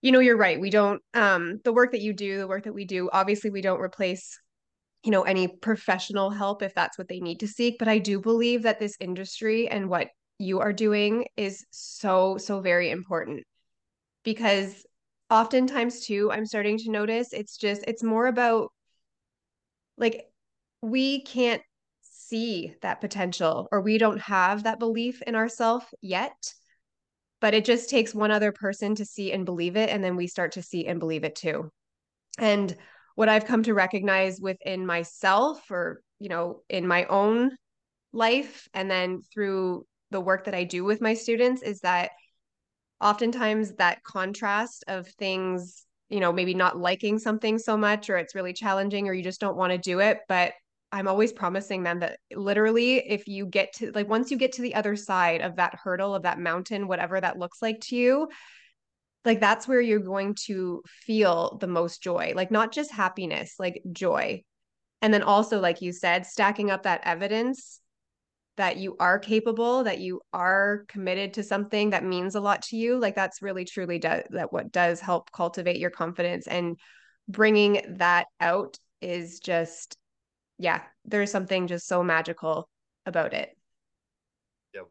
you 0.02 0.12
know, 0.12 0.20
you're 0.20 0.38
right. 0.38 0.60
We 0.60 0.70
don't 0.70 1.02
um 1.14 1.60
the 1.64 1.74
work 1.74 1.92
that 1.92 2.02
you 2.02 2.14
do, 2.14 2.38
the 2.38 2.48
work 2.48 2.64
that 2.64 2.74
we 2.74 2.86
do, 2.86 3.10
obviously 3.12 3.50
we 3.50 3.62
don't 3.62 3.82
replace 3.82 4.40
you 5.04 5.12
know 5.12 5.24
any 5.24 5.48
professional 5.48 6.30
help 6.30 6.62
if 6.62 6.74
that's 6.76 6.98
what 6.98 7.08
they 7.08 7.20
need 7.20 7.40
to 7.42 7.48
seek, 7.48 7.78
but 7.80 7.88
I 7.88 8.00
do 8.00 8.20
believe 8.20 8.64
that 8.64 8.80
this 8.80 8.98
industry 9.00 9.68
and 9.68 9.90
what 9.90 10.10
you 10.40 10.60
are 10.60 10.74
doing 10.74 11.26
is 11.38 11.66
so 11.72 12.38
so 12.38 12.62
very 12.62 12.90
important 12.92 13.44
because 14.24 14.86
oftentimes 15.30 16.06
too 16.06 16.32
I'm 16.32 16.46
starting 16.46 16.78
to 16.80 16.92
notice 16.92 17.34
it's 17.34 17.58
just 17.58 17.84
it's 17.88 18.04
more 18.04 18.28
about 18.28 18.72
like 19.98 20.26
we 20.82 21.22
can't 21.24 21.62
see 22.02 22.74
that 22.82 23.02
potential 23.02 23.68
or 23.72 23.82
we 23.82 23.98
don't 23.98 24.22
have 24.22 24.64
that 24.64 24.80
belief 24.80 25.22
in 25.24 25.36
ourselves 25.36 25.86
yet 26.02 26.54
but 27.42 27.54
it 27.54 27.66
just 27.66 27.90
takes 27.90 28.14
one 28.14 28.32
other 28.32 28.52
person 28.52 28.96
to 28.96 29.06
see 29.06 29.32
and 29.32 29.46
believe 29.46 29.76
it 29.76 29.90
and 29.90 30.04
then 30.04 30.16
we 30.16 30.28
start 30.28 30.54
to 30.54 30.62
see 30.62 30.86
and 30.86 31.00
believe 31.00 31.24
it 31.24 31.36
too. 31.36 31.72
And 32.38 32.76
what 33.20 33.28
i've 33.28 33.44
come 33.44 33.64
to 33.64 33.74
recognize 33.74 34.40
within 34.40 34.86
myself 34.86 35.70
or 35.70 36.02
you 36.20 36.30
know 36.30 36.62
in 36.70 36.88
my 36.88 37.04
own 37.08 37.52
life 38.14 38.70
and 38.74 38.90
then 38.90 39.22
through 39.34 39.86
the 40.12 40.22
work 40.22 40.46
that 40.46 40.56
i 40.56 40.64
do 40.64 40.86
with 40.86 41.02
my 41.02 41.14
students 41.14 41.62
is 41.62 41.82
that 41.82 42.12
oftentimes 43.02 43.74
that 43.74 44.02
contrast 44.04 44.86
of 44.88 45.06
things 45.06 45.86
you 46.08 46.22
know 46.22 46.32
maybe 46.32 46.54
not 46.54 46.80
liking 46.80 47.20
something 47.20 47.60
so 47.60 47.76
much 47.76 48.10
or 48.10 48.16
it's 48.16 48.36
really 48.36 48.54
challenging 48.54 49.10
or 49.10 49.14
you 49.14 49.22
just 49.22 49.42
don't 49.42 49.58
want 49.58 49.74
to 49.74 49.78
do 49.78 50.00
it 50.00 50.20
but 50.30 50.54
I'm 50.92 51.08
always 51.08 51.32
promising 51.32 51.84
them 51.84 52.00
that 52.00 52.20
literally, 52.36 52.98
if 52.98 53.28
you 53.28 53.46
get 53.46 53.74
to 53.74 53.92
like 53.92 54.10
once 54.10 54.32
you 54.32 54.38
get 54.38 54.54
to 54.54 54.62
the 54.62 54.76
other 54.76 54.96
side 54.96 55.42
of 55.42 55.58
that 55.58 55.76
hurdle 55.76 56.16
of 56.16 56.24
that 56.24 56.40
mountain, 56.40 56.88
whatever 56.88 57.20
that 57.20 57.38
looks 57.38 57.62
like 57.62 57.80
to 57.82 57.96
you, 57.96 58.28
like 59.26 59.40
that's 59.40 59.68
where 59.68 59.82
you're 59.82 60.00
going 60.00 60.36
to 60.46 60.82
feel 60.88 61.58
the 61.60 61.68
most 61.68 62.02
joy, 62.02 62.34
like 62.36 62.52
not 62.52 62.72
just 62.72 62.92
happiness, 62.92 63.56
like 63.60 63.82
joy. 63.92 64.42
And 65.02 65.14
then 65.14 65.24
also, 65.24 65.60
like 65.60 65.82
you 65.82 65.94
said, 65.94 66.26
stacking 66.26 66.72
up 66.72 66.84
that 66.84 67.02
evidence 67.04 67.80
that 68.58 68.78
you 68.78 68.98
are 69.00 69.20
capable, 69.20 69.86
that 69.86 70.00
you 70.00 70.20
are 70.34 70.84
committed 70.90 71.36
to 71.36 71.44
something 71.44 71.92
that 71.92 72.04
means 72.04 72.36
a 72.36 72.42
lot 72.42 72.64
to 72.64 72.76
you, 72.76 73.00
like 73.00 73.16
that's 73.16 73.42
really 73.42 73.64
truly 73.64 74.00
does 74.00 74.24
that 74.32 74.52
what 74.52 74.72
does 74.72 75.00
help 75.00 75.32
cultivate 75.32 75.78
your 75.78 75.92
confidence 75.92 76.48
and 76.48 76.78
bringing 77.30 77.82
that 77.98 78.26
out 78.42 78.78
is 79.02 79.40
just 79.40 79.96
yeah, 80.60 80.82
there's 81.06 81.32
something 81.32 81.68
just 81.68 81.88
so 81.88 82.04
magical 82.04 82.70
about 83.06 83.34
it. 83.34 83.58
Yeah, 84.76 84.82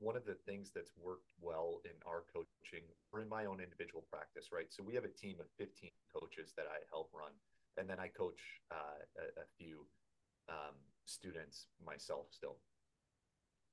one 0.00 0.16
of 0.16 0.24
the 0.24 0.36
things 0.46 0.70
that's 0.74 0.92
worked 0.96 1.28
well 1.40 1.80
in 1.84 1.92
our 2.08 2.24
coaching 2.32 2.84
or 3.12 3.20
in 3.20 3.28
my 3.28 3.44
own 3.44 3.60
individual 3.60 4.04
practice, 4.10 4.48
right? 4.50 4.66
So 4.70 4.82
we 4.82 4.94
have 4.94 5.04
a 5.04 5.08
team 5.08 5.36
of 5.38 5.46
15 5.58 5.90
coaches 6.18 6.54
that 6.56 6.64
I 6.66 6.80
help 6.90 7.10
run, 7.12 7.32
and 7.76 7.88
then 7.88 8.00
I 8.00 8.08
coach 8.08 8.40
uh, 8.72 9.04
a, 9.20 9.40
a, 9.42 9.44
few 9.58 9.84
um, 10.48 10.74
students 11.04 11.66
myself 11.84 12.26
still. 12.30 12.56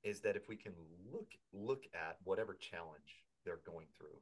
Is 0.03 0.19
that 0.21 0.35
if 0.35 0.47
we 0.47 0.55
can 0.55 0.73
look 1.11 1.31
look 1.53 1.85
at 1.95 2.17
whatever 2.25 2.53
challenge 2.53 3.23
they're 3.45 3.63
going 3.65 3.87
through, 3.97 4.19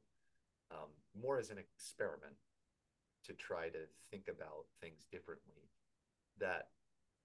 um, 0.70 0.88
more 1.20 1.38
as 1.38 1.50
an 1.50 1.58
experiment 1.58 2.36
to 3.26 3.32
try 3.34 3.68
to 3.68 3.80
think 4.10 4.28
about 4.28 4.64
things 4.80 5.04
differently, 5.10 5.68
that 6.38 6.68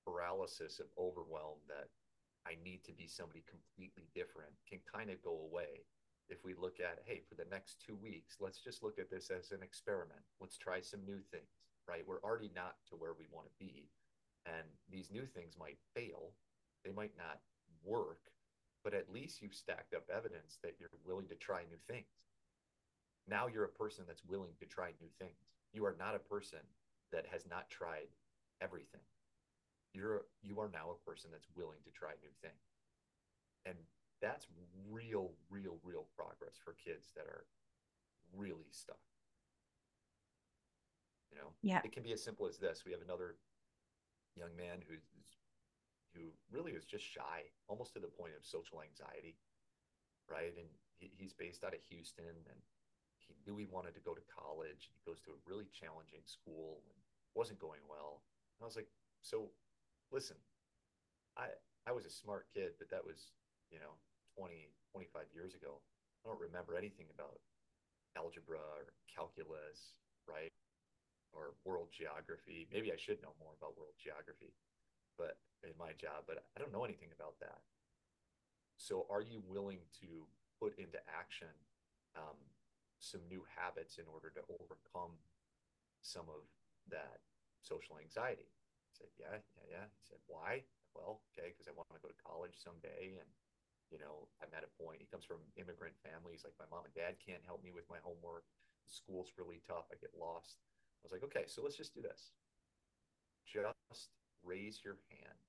paralysis 0.05 0.79
of 0.79 0.87
overwhelm 0.97 1.59
that 1.67 1.89
I 2.47 2.55
need 2.63 2.83
to 2.85 2.93
be 2.93 3.07
somebody 3.07 3.43
completely 3.45 4.07
different 4.15 4.51
can 4.67 4.79
kind 4.91 5.09
of 5.09 5.21
go 5.21 5.47
away 5.49 5.85
if 6.29 6.45
we 6.45 6.53
look 6.53 6.79
at, 6.79 7.01
hey, 7.05 7.21
for 7.27 7.35
the 7.35 7.49
next 7.49 7.81
two 7.81 7.97
weeks, 7.97 8.37
let's 8.39 8.61
just 8.61 8.83
look 8.83 8.99
at 8.99 9.09
this 9.09 9.29
as 9.29 9.51
an 9.51 9.63
experiment. 9.63 10.21
Let's 10.39 10.57
try 10.57 10.79
some 10.79 11.03
new 11.05 11.19
things, 11.31 11.73
right? 11.87 12.05
We're 12.05 12.21
already 12.21 12.51
not 12.55 12.75
to 12.89 12.95
where 12.95 13.17
we 13.17 13.25
want 13.31 13.47
to 13.47 13.59
be. 13.59 13.89
And 14.45 14.69
these 14.91 15.09
new 15.11 15.25
things 15.25 15.57
might 15.59 15.77
fail, 15.95 16.31
they 16.85 16.91
might 16.91 17.17
not 17.17 17.41
work, 17.83 18.21
but 18.83 18.93
at 18.93 19.11
least 19.11 19.41
you've 19.41 19.55
stacked 19.55 19.93
up 19.93 20.05
evidence 20.15 20.59
that 20.63 20.75
you're 20.79 20.89
willing 21.05 21.27
to 21.27 21.35
try 21.35 21.61
new 21.61 21.81
things. 21.87 22.05
Now 23.27 23.47
you're 23.47 23.65
a 23.65 23.69
person 23.69 24.05
that's 24.07 24.23
willing 24.23 24.53
to 24.59 24.65
try 24.65 24.91
new 25.01 25.09
things. 25.19 25.49
You 25.73 25.85
are 25.85 25.95
not 25.99 26.15
a 26.15 26.19
person 26.19 26.59
that 27.11 27.25
has 27.31 27.45
not 27.49 27.69
tried 27.69 28.09
everything 28.61 29.01
you're 29.93 30.25
you 30.41 30.59
are 30.59 30.69
now 30.69 30.91
a 30.91 31.09
person 31.09 31.29
that's 31.31 31.47
willing 31.55 31.79
to 31.83 31.91
try 31.91 32.11
new 32.21 32.31
things 32.41 32.69
and 33.65 33.75
that's 34.21 34.47
real, 34.89 35.31
real, 35.49 35.79
real 35.83 36.07
progress 36.15 36.59
for 36.63 36.73
kids 36.73 37.11
that 37.15 37.25
are 37.25 37.45
really 38.35 38.67
stuck. 38.71 38.99
You 41.31 41.37
know, 41.37 41.53
Yeah. 41.61 41.81
it 41.83 41.91
can 41.91 42.03
be 42.03 42.11
as 42.11 42.23
simple 42.23 42.47
as 42.47 42.57
this. 42.57 42.83
We 42.85 42.91
have 42.91 43.01
another 43.01 43.37
young 44.35 44.55
man 44.55 44.81
who's 44.87 45.03
who 46.15 46.33
really 46.49 46.73
is 46.73 46.85
just 46.85 47.05
shy, 47.05 47.51
almost 47.67 47.93
to 47.93 47.99
the 47.99 48.07
point 48.07 48.33
of 48.35 48.43
social 48.43 48.81
anxiety, 48.81 49.37
right? 50.27 50.57
And 50.57 50.67
he, 50.97 51.11
he's 51.15 51.33
based 51.33 51.63
out 51.63 51.75
of 51.75 51.83
Houston, 51.83 52.25
and 52.25 52.61
he 53.19 53.35
knew 53.45 53.57
he 53.57 53.67
wanted 53.67 53.93
to 53.93 53.99
go 54.01 54.15
to 54.15 54.21
college. 54.25 54.89
He 54.89 54.99
goes 55.05 55.21
to 55.21 55.31
a 55.31 55.39
really 55.45 55.67
challenging 55.71 56.25
school 56.25 56.81
and 56.89 56.97
wasn't 57.35 57.59
going 57.59 57.81
well. 57.87 58.23
And 58.57 58.63
I 58.63 58.65
was 58.65 58.75
like, 58.75 58.89
so 59.21 59.51
listen, 60.11 60.37
I 61.37 61.53
I 61.87 61.91
was 61.91 62.05
a 62.05 62.11
smart 62.11 62.45
kid, 62.53 62.77
but 62.77 62.89
that 62.91 63.01
was, 63.01 63.33
you 63.71 63.79
know, 63.79 63.97
20, 64.37 64.69
25 64.93 65.25
years 65.33 65.55
ago. 65.55 65.81
I 66.21 66.29
don't 66.29 66.39
remember 66.39 66.75
anything 66.77 67.07
about 67.09 67.39
algebra 68.17 68.59
or 68.59 68.93
calculus, 69.07 69.97
right? 70.27 70.51
Or 71.33 71.55
world 71.65 71.89
geography. 71.89 72.67
Maybe 72.69 72.91
I 72.91 72.99
should 72.99 73.21
know 73.21 73.33
more 73.39 73.55
about 73.57 73.77
world 73.77 73.95
geography, 73.97 74.53
but 75.17 75.39
in 75.63 75.73
my 75.79 75.95
job, 75.97 76.27
but 76.27 76.43
I 76.53 76.59
don't 76.59 76.73
know 76.73 76.85
anything 76.85 77.09
about 77.15 77.39
that. 77.39 77.63
So 78.77 79.05
are 79.09 79.21
you 79.21 79.43
willing 79.47 79.83
to 80.01 80.27
put 80.59 80.77
into 80.77 80.99
action 81.07 81.51
um, 82.15 82.37
some 82.99 83.21
new 83.29 83.43
habits 83.55 83.97
in 83.97 84.05
order 84.11 84.31
to 84.35 84.41
overcome 84.59 85.15
some 86.01 86.27
of 86.31 86.47
that 86.91 87.19
social 87.61 87.97
anxiety? 87.99 88.47
Said, 88.99 89.15
yeah, 89.15 89.39
yeah, 89.55 89.79
yeah. 89.79 89.87
He 89.87 90.03
said, 90.03 90.19
why? 90.27 90.67
Well, 90.91 91.23
okay, 91.31 91.55
because 91.55 91.71
I 91.71 91.75
want 91.77 91.87
to 91.95 92.03
go 92.03 92.11
to 92.11 92.19
college 92.19 92.59
someday. 92.59 93.15
And, 93.15 93.29
you 93.87 93.97
know, 93.97 94.27
I'm 94.43 94.51
at 94.51 94.67
a 94.67 94.71
point, 94.75 94.99
he 94.99 95.07
comes 95.07 95.23
from 95.23 95.39
immigrant 95.55 95.95
families. 96.03 96.43
Like 96.43 96.59
my 96.59 96.67
mom 96.67 96.83
and 96.83 96.93
dad 96.93 97.15
can't 97.23 97.41
help 97.47 97.63
me 97.63 97.71
with 97.71 97.87
my 97.87 98.03
homework. 98.03 98.43
School's 98.83 99.31
really 99.39 99.63
tough. 99.63 99.87
I 99.87 99.95
get 100.03 100.11
lost. 100.19 100.59
I 100.99 101.07
was 101.07 101.15
like, 101.15 101.23
okay, 101.31 101.47
so 101.47 101.63
let's 101.63 101.79
just 101.79 101.95
do 101.95 102.03
this. 102.03 102.35
Just 103.47 104.11
raise 104.43 104.83
your 104.83 104.99
hand 105.09 105.39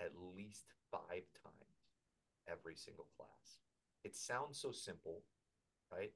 at 0.00 0.16
least 0.34 0.72
five 0.90 1.28
times 1.44 1.76
every 2.48 2.74
single 2.74 3.06
class. 3.16 3.60
It 4.04 4.16
sounds 4.16 4.58
so 4.58 4.72
simple, 4.72 5.22
right? 5.92 6.10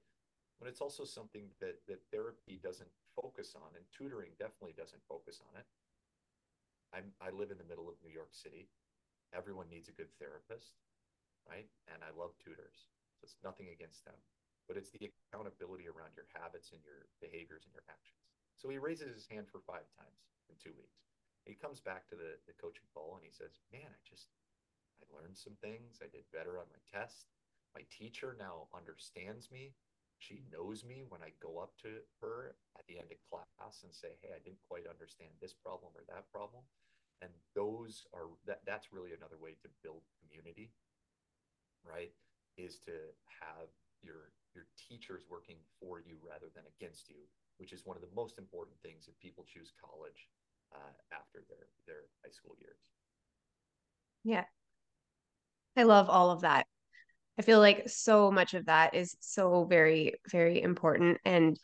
But 0.59 0.69
it's 0.69 0.81
also 0.81 1.05
something 1.05 1.51
that, 1.61 1.79
that 1.87 2.03
therapy 2.11 2.59
doesn't 2.63 2.89
focus 3.15 3.55
on, 3.55 3.77
and 3.77 3.85
tutoring 3.93 4.33
definitely 4.39 4.75
doesn't 4.77 5.03
focus 5.09 5.41
on 5.47 5.61
it. 5.61 5.67
I'm, 6.95 7.11
I 7.19 7.31
live 7.35 7.51
in 7.51 7.59
the 7.59 7.67
middle 7.69 7.89
of 7.89 7.99
New 8.03 8.13
York 8.13 8.35
City. 8.35 8.69
Everyone 9.35 9.67
needs 9.71 9.89
a 9.89 9.97
good 9.99 10.11
therapist, 10.19 10.79
right? 11.49 11.67
And 11.91 12.03
I 12.07 12.15
love 12.15 12.35
tutors. 12.39 12.91
So 13.19 13.27
it's 13.27 13.41
nothing 13.43 13.73
against 13.73 14.05
them, 14.05 14.19
but 14.69 14.77
it's 14.77 14.93
the 14.93 15.11
accountability 15.33 15.89
around 15.89 16.15
your 16.15 16.29
habits 16.37 16.71
and 16.71 16.81
your 16.85 17.09
behaviors 17.19 17.65
and 17.67 17.75
your 17.75 17.87
actions. 17.89 18.23
So 18.57 18.69
he 18.71 18.79
raises 18.79 19.13
his 19.13 19.29
hand 19.29 19.49
for 19.51 19.61
five 19.65 19.89
times 19.97 20.21
in 20.49 20.57
two 20.57 20.73
weeks. 20.77 21.07
He 21.45 21.55
comes 21.55 21.79
back 21.79 22.09
to 22.11 22.17
the, 22.19 22.39
the 22.51 22.59
coaching 22.59 22.89
call 22.91 23.15
and 23.15 23.25
he 23.25 23.31
says, 23.31 23.63
Man, 23.71 23.87
I 23.87 24.01
just, 24.03 24.35
I 24.99 25.07
learned 25.15 25.39
some 25.39 25.55
things. 25.63 26.03
I 26.03 26.11
did 26.11 26.27
better 26.35 26.59
on 26.59 26.67
my 26.73 26.83
test. 26.91 27.31
My 27.77 27.87
teacher 27.93 28.35
now 28.39 28.67
understands 28.75 29.53
me. 29.53 29.77
She 30.19 30.43
knows 30.51 30.85
me 30.85 31.05
when 31.09 31.23
I 31.23 31.37
go 31.43 31.59
up 31.61 31.77
to 31.83 32.01
her 32.21 32.57
at 32.79 32.87
the 32.89 32.99
end 32.99 33.13
of 33.13 33.21
class 33.29 33.85
and 33.85 33.93
say, 33.93 34.17
Hey, 34.23 34.33
I 34.35 34.41
didn't 34.43 34.65
quite 34.69 34.89
understand 34.89 35.31
this 35.41 35.53
problem 35.53 35.93
or 35.95 36.05
that 36.09 36.31
problem. 36.33 36.65
And 37.23 37.31
those 37.55 38.05
are, 38.13 38.29
that, 38.47 38.61
that's 38.67 38.93
really 38.93 39.17
another 39.17 39.41
way 39.41 39.57
to 39.65 39.69
build 39.83 40.05
community, 40.21 40.73
right? 41.85 42.13
Is 42.57 42.77
to 42.85 42.93
have 43.41 43.73
your, 44.03 44.33
your 44.53 44.69
teachers 44.77 45.25
working 45.29 45.57
for 45.81 46.01
you 46.01 46.17
rather 46.21 46.53
than 46.53 46.65
against 46.69 47.09
you 47.09 47.25
which 47.59 47.73
is 47.73 47.87
one 47.87 47.97
of 47.97 48.03
the 48.03 48.15
most 48.15 48.39
important 48.39 48.77
things 48.83 49.09
if 49.09 49.19
people 49.19 49.45
choose 49.47 49.73
college 49.81 50.29
uh, 50.75 50.93
after 51.13 51.43
their 51.49 51.69
their 51.87 52.05
high 52.25 52.31
school 52.31 52.57
years. 52.61 52.81
Yeah. 54.25 54.45
I 55.77 55.85
love 55.85 56.09
all 56.09 56.31
of 56.31 56.41
that. 56.41 56.67
I 57.39 57.43
feel 57.43 57.59
like 57.61 57.89
so 57.89 58.31
much 58.31 58.55
of 58.55 58.67
that 58.67 58.95
is 58.95 59.17
so 59.21 59.65
very, 59.65 60.15
very 60.31 60.63
important. 60.63 61.19
And 61.25 61.59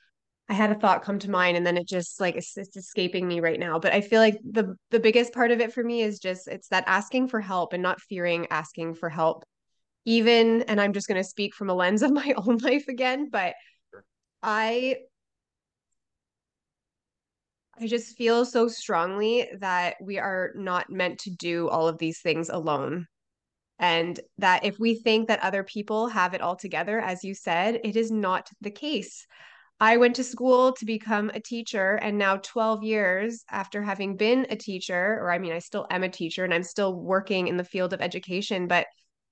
I 0.49 0.55
had 0.55 0.71
a 0.71 0.75
thought 0.75 1.03
come 1.03 1.19
to 1.21 1.31
mind 1.31 1.57
and 1.57 1.67
then 1.67 1.79
it 1.79 1.89
just 1.89 2.21
like 2.21 2.37
it's, 2.37 2.57
it's 2.59 2.77
escaping 2.77 3.27
me 3.27 3.41
right 3.41 3.59
now. 3.59 3.79
But 3.79 3.93
I 3.93 4.03
feel 4.03 4.21
like 4.21 4.39
the 4.45 4.77
the 4.91 5.01
biggest 5.01 5.33
part 5.33 5.51
of 5.51 5.61
it 5.61 5.73
for 5.73 5.83
me 5.83 6.03
is 6.03 6.19
just 6.19 6.49
it's 6.49 6.69
that 6.69 6.85
asking 6.87 7.29
for 7.29 7.41
help 7.41 7.73
and 7.73 7.83
not 7.83 8.01
fearing 8.03 8.47
asking 8.51 8.95
for 8.95 9.09
help. 9.09 9.45
Even, 10.05 10.63
and 10.63 10.81
I'm 10.81 10.93
just 10.93 11.09
going 11.09 11.23
to 11.23 11.29
speak 11.29 11.55
from 11.55 11.71
a 11.71 11.75
lens 11.75 12.03
of 12.03 12.11
my 12.13 12.35
own 12.39 12.59
life 12.59 12.89
again, 12.89 13.29
but 13.31 13.55
I 14.43 14.97
I 17.81 17.87
just 17.87 18.17
feel 18.17 18.45
so 18.45 18.69
strongly 18.69 19.49
that 19.59 19.97
we 20.01 20.19
are 20.19 20.53
not 20.55 20.91
meant 20.91 21.21
to 21.21 21.31
do 21.31 21.69
all 21.69 21.89
of 21.89 21.99
these 21.99 22.21
things 22.21 22.49
alone. 22.49 23.07
And 23.83 24.21
that 24.39 24.65
if 24.65 24.79
we 24.79 24.95
think 24.95 25.27
that 25.27 25.43
other 25.43 25.65
people 25.65 26.07
have 26.07 26.35
it 26.35 26.41
all 26.41 26.55
together, 26.55 27.01
as 27.01 27.25
you 27.25 27.35
said, 27.35 27.81
it 27.83 27.97
is 27.97 28.13
not 28.13 28.49
the 28.61 28.71
case. 28.71 29.27
I 29.81 29.97
went 29.97 30.15
to 30.17 30.25
school 30.25 30.73
to 30.75 30.85
become 30.87 31.31
a 31.35 31.41
teacher, 31.41 31.97
and 31.97 32.17
now 32.17 32.37
12 32.37 32.85
years 32.85 33.45
after 33.51 33.83
having 33.83 34.17
been 34.17 34.47
a 34.49 34.57
teacher, 34.57 35.19
or 35.21 35.33
I 35.33 35.39
mean, 35.39 35.53
I 35.53 35.59
still 35.59 35.89
am 35.91 36.05
a 36.05 36.09
teacher 36.09 36.45
and 36.45 36.55
I'm 36.55 36.63
still 36.63 36.95
working 36.95 37.49
in 37.49 37.57
the 37.57 37.65
field 37.65 37.93
of 37.93 38.01
education, 38.01 38.69
but 38.69 38.87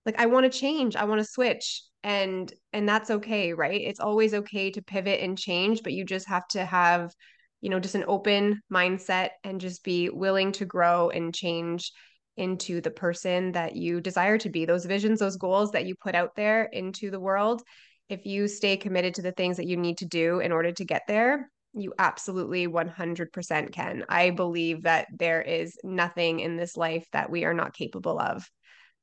like 0.05 0.19
I 0.19 0.27
want 0.27 0.53
to 0.53 0.59
change, 0.59 0.97
I 0.97 1.05
want 1.05 1.21
to 1.21 1.25
switch. 1.25 1.85
And 2.03 2.53
and 2.73 2.89
that's 2.89 3.11
okay, 3.11 3.53
right? 3.53 3.81
It's 3.81 4.01
always 4.01 4.35
okay 4.35 4.73
to 4.73 4.83
pivot 4.83 5.21
and 5.21 5.39
change, 5.39 5.85
but 5.85 5.93
you 5.93 6.05
just 6.05 6.29
have 6.29 6.49
to 6.49 6.65
have 6.65 7.13
you 7.61 7.69
know, 7.69 7.79
just 7.79 7.95
an 7.95 8.05
open 8.09 8.63
mindset 8.73 9.31
and 9.45 9.61
just 9.61 9.85
be 9.85 10.09
willing 10.09 10.51
to 10.53 10.65
grow 10.65 11.11
and 11.11 11.35
change 11.35 11.93
into 12.37 12.81
the 12.81 12.91
person 12.91 13.53
that 13.53 13.77
you 13.77 14.01
desire 14.01 14.39
to 14.39 14.49
be. 14.49 14.65
Those 14.65 14.85
visions, 14.85 15.19
those 15.19 15.37
goals 15.37 15.73
that 15.73 15.87
you 15.87 15.95
put 15.95 16.15
out 16.15 16.35
there 16.37 16.65
into 16.65 17.11
the 17.11 17.21
world, 17.21 17.63
if 18.09 18.27
you 18.27 18.49
stay 18.49 18.77
committed 18.77 19.15
to 19.15 19.23
the 19.23 19.33
things 19.33 19.57
that 19.57 19.67
you 19.67 19.77
need 19.77 19.99
to 19.99 20.07
do 20.07 20.41
in 20.41 20.53
order 20.53 20.73
to 20.73 20.85
get 20.85 21.03
there, 21.07 21.51
you 21.73 21.93
absolutely 21.99 22.67
100% 22.67 23.73
can. 23.73 24.05
I 24.09 24.31
believe 24.31 24.83
that 24.83 25.07
there 25.17 25.41
is 25.41 25.79
nothing 25.85 26.41
in 26.41 26.57
this 26.57 26.77
life 26.77 27.07
that 27.13 27.31
we 27.31 27.45
are 27.45 27.55
not 27.55 27.75
capable 27.75 28.19
of. 28.19 28.49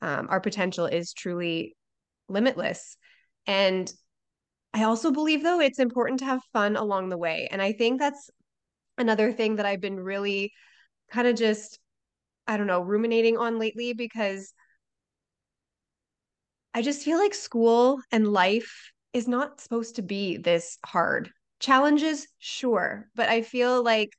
Um, 0.01 0.27
our 0.29 0.41
potential 0.41 0.85
is 0.85 1.13
truly 1.13 1.75
limitless. 2.27 2.97
And 3.45 3.91
I 4.73 4.83
also 4.83 5.11
believe, 5.11 5.43
though, 5.43 5.61
it's 5.61 5.79
important 5.79 6.19
to 6.19 6.25
have 6.25 6.41
fun 6.53 6.75
along 6.75 7.09
the 7.09 7.17
way. 7.17 7.47
And 7.49 7.61
I 7.61 7.71
think 7.71 7.99
that's 7.99 8.29
another 8.97 9.31
thing 9.31 9.55
that 9.55 9.65
I've 9.65 9.81
been 9.81 9.99
really 9.99 10.51
kind 11.11 11.27
of 11.27 11.35
just, 11.35 11.79
I 12.47 12.57
don't 12.57 12.67
know, 12.67 12.81
ruminating 12.81 13.37
on 13.37 13.59
lately 13.59 13.93
because 13.93 14.53
I 16.73 16.81
just 16.81 17.03
feel 17.03 17.17
like 17.17 17.33
school 17.33 17.99
and 18.11 18.27
life 18.27 18.91
is 19.13 19.27
not 19.27 19.59
supposed 19.59 19.95
to 19.95 20.01
be 20.01 20.37
this 20.37 20.77
hard. 20.85 21.31
Challenges, 21.59 22.27
sure, 22.39 23.09
but 23.15 23.29
I 23.29 23.41
feel 23.41 23.83
like 23.83 24.11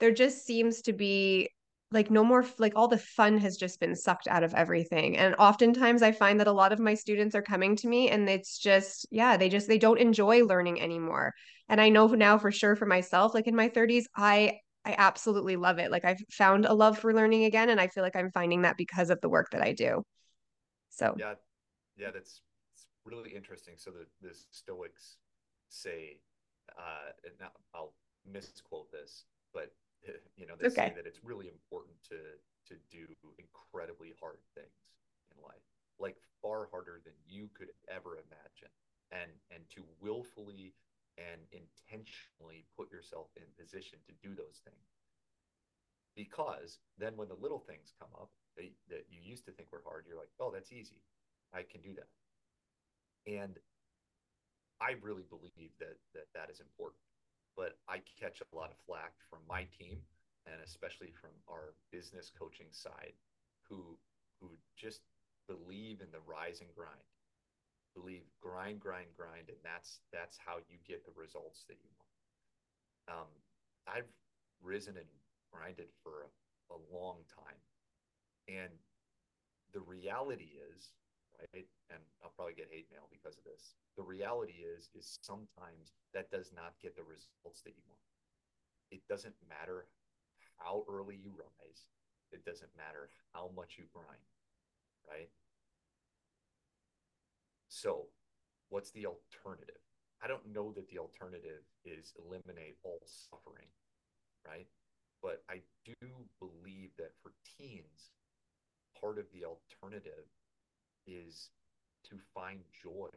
there 0.00 0.12
just 0.12 0.44
seems 0.44 0.82
to 0.82 0.92
be 0.92 1.48
like 1.90 2.10
no 2.10 2.24
more 2.24 2.44
like 2.58 2.74
all 2.76 2.88
the 2.88 2.98
fun 2.98 3.38
has 3.38 3.56
just 3.56 3.80
been 3.80 3.94
sucked 3.94 4.26
out 4.26 4.42
of 4.42 4.52
everything 4.54 5.16
and 5.16 5.34
oftentimes 5.36 6.02
i 6.02 6.10
find 6.10 6.40
that 6.40 6.48
a 6.48 6.52
lot 6.52 6.72
of 6.72 6.80
my 6.80 6.94
students 6.94 7.34
are 7.34 7.42
coming 7.42 7.76
to 7.76 7.88
me 7.88 8.10
and 8.10 8.28
it's 8.28 8.58
just 8.58 9.06
yeah 9.10 9.36
they 9.36 9.48
just 9.48 9.68
they 9.68 9.78
don't 9.78 10.00
enjoy 10.00 10.44
learning 10.44 10.80
anymore 10.80 11.32
and 11.68 11.80
i 11.80 11.88
know 11.88 12.06
now 12.08 12.36
for 12.36 12.50
sure 12.50 12.74
for 12.74 12.86
myself 12.86 13.32
like 13.32 13.46
in 13.46 13.54
my 13.54 13.68
30s 13.68 14.08
i 14.16 14.58
i 14.84 14.94
absolutely 14.98 15.56
love 15.56 15.78
it 15.78 15.90
like 15.90 16.04
i've 16.04 16.22
found 16.30 16.66
a 16.66 16.74
love 16.74 16.98
for 16.98 17.12
learning 17.14 17.44
again 17.44 17.68
and 17.70 17.80
i 17.80 17.86
feel 17.88 18.02
like 18.02 18.16
i'm 18.16 18.30
finding 18.30 18.62
that 18.62 18.76
because 18.76 19.10
of 19.10 19.20
the 19.20 19.28
work 19.28 19.50
that 19.50 19.62
i 19.62 19.72
do 19.72 20.02
so 20.90 21.14
Yeah, 21.18 21.34
yeah, 21.96 22.10
that's 22.10 22.40
it's 22.74 22.86
really 23.04 23.30
interesting. 23.34 23.74
So 23.76 23.90
the 23.90 24.06
the 24.26 24.34
Stoics 24.50 25.16
say, 25.68 26.18
uh, 26.78 27.12
and 27.24 27.34
now 27.40 27.50
I'll 27.74 27.94
misquote 28.30 28.90
this, 28.90 29.24
but 29.52 29.72
you 30.36 30.46
know 30.46 30.54
they 30.58 30.68
say 30.68 30.92
that 30.94 31.06
it's 31.06 31.22
really 31.24 31.48
important 31.48 31.94
to 32.10 32.18
to 32.68 32.80
do 32.90 33.06
incredibly 33.38 34.14
hard 34.20 34.38
things 34.54 34.96
in 35.30 35.42
life, 35.42 35.62
like 35.98 36.16
far 36.42 36.68
harder 36.70 37.00
than 37.04 37.14
you 37.26 37.48
could 37.54 37.70
ever 37.88 38.18
imagine, 38.18 38.72
and 39.12 39.30
and 39.50 39.62
to 39.70 39.82
willfully 40.00 40.74
and 41.16 41.40
intentionally 41.54 42.66
put 42.76 42.90
yourself 42.90 43.28
in 43.36 43.46
position 43.64 43.96
to 44.04 44.12
do 44.20 44.36
those 44.36 44.60
things. 44.60 44.84
Because 46.12 46.78
then 47.00 47.16
when 47.16 47.32
the 47.32 47.40
little 47.40 47.64
things 47.64 47.96
come 47.96 48.12
up 48.20 48.28
that, 48.60 48.68
that 48.92 49.08
you 49.08 49.24
used 49.24 49.48
to 49.48 49.52
think 49.56 49.72
were 49.72 49.82
hard, 49.88 50.04
you're 50.06 50.20
like, 50.20 50.30
oh, 50.38 50.52
that's 50.52 50.70
easy. 50.70 51.00
I 51.56 51.64
can 51.64 51.80
do 51.80 51.96
that. 51.96 52.12
And 53.24 53.56
I 54.84 55.00
really 55.00 55.24
believe 55.32 55.72
that 55.80 55.96
that, 56.12 56.28
that 56.36 56.52
is 56.52 56.60
important. 56.60 57.00
But 57.56 57.80
I 57.88 58.04
catch 58.20 58.42
a 58.44 58.56
lot 58.56 58.68
of 58.68 58.76
flack 58.84 59.16
from 59.30 59.40
my 59.48 59.64
team 59.72 60.04
and 60.44 60.60
especially 60.60 61.14
from 61.16 61.32
our 61.48 61.72
business 61.90 62.30
coaching 62.36 62.68
side 62.70 63.16
who 63.64 63.96
who 64.40 64.50
just 64.76 65.00
believe 65.48 66.00
in 66.00 66.10
the 66.12 66.20
rise 66.28 66.60
and 66.60 66.68
grind. 66.74 67.08
Believe 67.94 68.26
grind, 68.42 68.80
grind, 68.80 69.14
grind, 69.16 69.48
and 69.48 69.62
that's 69.62 70.00
that's 70.12 70.36
how 70.36 70.58
you 70.68 70.76
get 70.84 71.06
the 71.06 71.14
results 71.16 71.64
that 71.68 71.78
you 71.80 71.90
want. 71.96 72.12
Um, 73.06 73.32
I've 73.86 74.08
risen 74.62 74.96
and 74.96 75.08
grinded 75.52 75.88
for 76.02 76.26
a, 76.26 76.74
a 76.74 76.78
long 76.92 77.18
time, 77.28 77.60
and 78.48 78.72
the 79.72 79.80
reality 79.80 80.56
is, 80.72 80.92
right? 81.38 81.66
And 81.90 82.00
I'll 82.22 82.32
probably 82.36 82.54
get 82.54 82.68
hate 82.70 82.88
mail 82.90 83.08
because 83.10 83.36
of 83.36 83.44
this. 83.44 83.74
The 83.96 84.02
reality 84.02 84.62
is, 84.62 84.88
is 84.94 85.18
sometimes 85.22 85.92
that 86.14 86.30
does 86.30 86.50
not 86.54 86.74
get 86.80 86.96
the 86.96 87.02
results 87.02 87.62
that 87.64 87.74
you 87.76 87.82
want. 87.88 88.00
It 88.90 89.02
doesn't 89.08 89.34
matter 89.48 89.86
how 90.58 90.84
early 90.88 91.18
you 91.22 91.32
rise. 91.36 91.90
It 92.32 92.44
doesn't 92.44 92.70
matter 92.76 93.10
how 93.32 93.50
much 93.54 93.76
you 93.78 93.84
grind, 93.92 94.26
right? 95.08 95.28
So, 97.68 98.06
what's 98.68 98.90
the 98.90 99.06
alternative? 99.06 99.82
I 100.24 100.26
don't 100.26 100.54
know 100.54 100.72
that 100.72 100.88
the 100.88 100.98
alternative 100.98 101.60
is 101.84 102.14
eliminate 102.16 102.76
all 102.82 103.02
suffering, 103.04 103.68
right? 104.46 104.66
But 105.22 105.42
I 105.50 105.60
do 105.84 106.08
believe 106.40 106.90
that 106.96 107.12
for 107.22 107.32
teens, 107.44 108.10
part 108.98 109.18
of 109.18 109.26
the 109.34 109.44
alternative 109.44 110.24
is 111.06 111.50
to 112.08 112.16
find 112.34 112.60
joy 112.82 113.10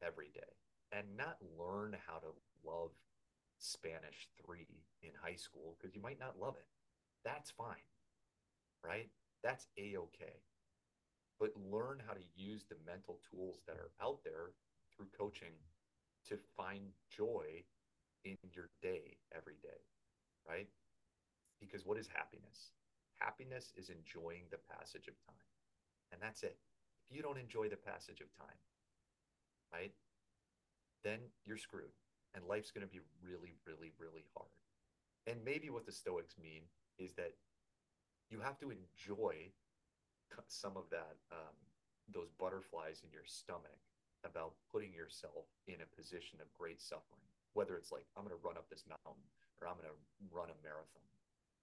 every 0.00 0.30
day 0.34 0.54
and 0.92 1.16
not 1.16 1.38
learn 1.58 1.96
how 2.06 2.18
to 2.18 2.30
love 2.64 2.90
Spanish 3.58 4.28
3 4.44 4.66
in 5.02 5.10
high 5.20 5.34
school 5.34 5.74
because 5.76 5.96
you 5.96 6.02
might 6.02 6.20
not 6.20 6.38
love 6.40 6.54
it. 6.56 6.66
That's 7.24 7.50
fine, 7.50 7.90
right? 8.84 9.08
That's 9.42 9.66
a 9.78 9.96
okay. 9.96 10.38
But 11.40 11.50
learn 11.72 12.00
how 12.06 12.12
to 12.14 12.22
use 12.36 12.64
the 12.68 12.76
mental 12.86 13.18
tools 13.30 13.58
that 13.66 13.76
are 13.76 13.90
out 14.00 14.20
there 14.24 14.52
through 14.94 15.06
coaching 15.18 15.52
to 16.28 16.38
find 16.56 16.92
joy 17.10 17.64
in 18.24 18.36
your 18.52 18.70
day 18.82 19.16
every 19.34 19.56
day, 19.62 19.80
right? 20.48 20.68
Because 21.60 21.86
what 21.86 21.98
is 21.98 22.08
happiness? 22.08 22.72
Happiness 23.18 23.72
is 23.76 23.88
enjoying 23.88 24.42
the 24.50 24.58
passage 24.70 25.08
of 25.08 25.14
time. 25.26 25.46
And 26.12 26.20
that's 26.20 26.42
it. 26.42 26.56
If 27.08 27.16
you 27.16 27.22
don't 27.22 27.38
enjoy 27.38 27.68
the 27.68 27.76
passage 27.76 28.20
of 28.20 28.28
time, 28.36 28.58
right, 29.72 29.92
then 31.04 31.18
you're 31.44 31.56
screwed. 31.56 31.94
And 32.34 32.44
life's 32.44 32.70
going 32.70 32.86
to 32.86 32.92
be 32.92 33.00
really, 33.24 33.54
really, 33.66 33.92
really 33.98 34.24
hard. 34.34 34.50
And 35.26 35.38
maybe 35.44 35.70
what 35.70 35.86
the 35.86 35.92
Stoics 35.92 36.34
mean 36.42 36.62
is 36.98 37.14
that 37.14 37.32
you 38.30 38.40
have 38.40 38.58
to 38.58 38.70
enjoy 38.70 39.50
some 40.48 40.76
of 40.76 40.84
that, 40.90 41.16
um, 41.32 41.54
those 42.12 42.30
butterflies 42.38 43.02
in 43.04 43.10
your 43.10 43.24
stomach 43.24 43.78
about 44.24 44.56
putting 44.72 44.92
yourself 44.94 45.50
in 45.66 45.82
a 45.82 45.94
position 45.96 46.40
of 46.40 46.52
great 46.56 46.80
suffering, 46.80 47.26
whether 47.52 47.76
it's 47.76 47.92
like, 47.92 48.06
I'm 48.16 48.24
going 48.24 48.36
to 48.36 48.46
run 48.46 48.56
up 48.56 48.68
this 48.70 48.86
mountain 48.88 49.26
or 49.60 49.68
I'm 49.68 49.76
going 49.76 49.90
to 49.90 50.00
run 50.32 50.52
a 50.52 50.58
marathon, 50.64 51.08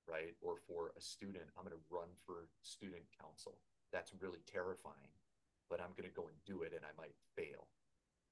right? 0.06 0.34
Or 0.42 0.62
for 0.68 0.94
a 0.98 1.02
student, 1.02 1.50
I'm 1.58 1.66
going 1.66 1.78
to 1.78 1.90
run 1.94 2.10
for 2.26 2.50
student 2.62 3.06
council. 3.14 3.58
That's 3.92 4.14
really 4.22 4.42
terrifying, 4.50 5.14
but 5.70 5.82
I'm 5.82 5.94
going 5.98 6.10
to 6.10 6.16
go 6.18 6.30
and 6.30 6.38
do 6.46 6.66
it 6.66 6.74
and 6.74 6.86
I 6.86 6.94
might 6.98 7.16
fail, 7.38 7.70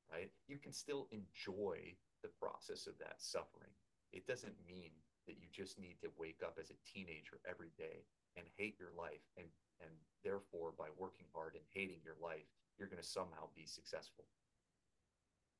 right? 0.10 0.30
You 0.48 0.58
can 0.58 0.74
still 0.74 1.08
enjoy 1.14 1.96
the 2.22 2.34
process 2.42 2.86
of 2.86 2.98
that 3.00 3.22
suffering. 3.22 3.74
It 4.14 4.26
doesn't 4.28 4.58
mean 4.68 4.92
that 5.28 5.38
you 5.38 5.48
just 5.54 5.78
need 5.78 6.02
to 6.02 6.10
wake 6.18 6.42
up 6.42 6.58
as 6.60 6.74
a 6.74 6.82
teenager 6.86 7.38
every 7.46 7.70
day 7.78 8.06
and 8.38 8.46
hate 8.58 8.76
your 8.80 8.94
life 8.98 9.22
and 9.38 9.48
and 9.82 9.92
therefore 10.24 10.74
by 10.78 10.94
working 10.98 11.26
hard 11.34 11.58
and 11.58 11.66
hating 11.74 11.98
your 12.06 12.18
life 12.22 12.46
you're 12.82 12.89
going 12.89 12.98
to 12.98 13.06
somehow 13.06 13.46
be 13.54 13.70
successful. 13.70 14.26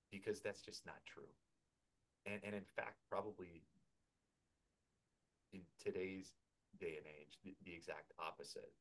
Because 0.10 0.42
that's 0.42 0.66
just 0.66 0.82
not 0.90 1.06
true. 1.06 1.30
And 2.26 2.42
and 2.42 2.58
in 2.58 2.66
fact 2.66 2.98
probably 3.06 3.62
in 5.54 5.62
today's 5.78 6.34
day 6.82 6.98
and 6.98 7.06
age 7.06 7.38
the, 7.46 7.54
the 7.62 7.78
exact 7.78 8.18
opposite. 8.18 8.74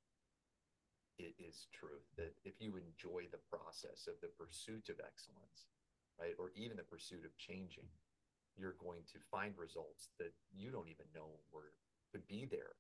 It 1.20 1.37
is 1.37 1.68
true 1.68 2.00
that 2.16 2.33
if 2.48 2.57
you 2.64 2.81
enjoy 2.81 3.29
the 3.29 3.44
process 3.53 4.09
of 4.09 4.16
the 4.24 4.33
pursuit 4.40 4.88
of 4.88 5.05
excellence 5.05 5.68
right 6.16 6.33
or 6.40 6.48
even 6.57 6.81
the 6.81 6.88
pursuit 6.88 7.29
of 7.29 7.37
changing 7.37 7.85
you're 8.57 8.81
going 8.81 9.05
to 9.12 9.20
find 9.31 9.53
results 9.57 10.09
that 10.18 10.33
you 10.53 10.72
don't 10.72 10.88
even 10.88 11.05
know 11.14 11.29
were 11.53 11.76
could 12.12 12.26
be 12.26 12.48
there. 12.50 12.74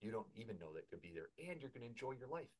You 0.00 0.12
don't 0.12 0.30
even 0.36 0.58
know 0.60 0.72
that 0.74 0.88
could 0.88 1.02
be 1.02 1.12
there. 1.12 1.34
And 1.36 1.60
you're 1.60 1.74
going 1.74 1.82
to 1.82 1.90
enjoy 1.90 2.12
your 2.12 2.30
life 2.30 2.52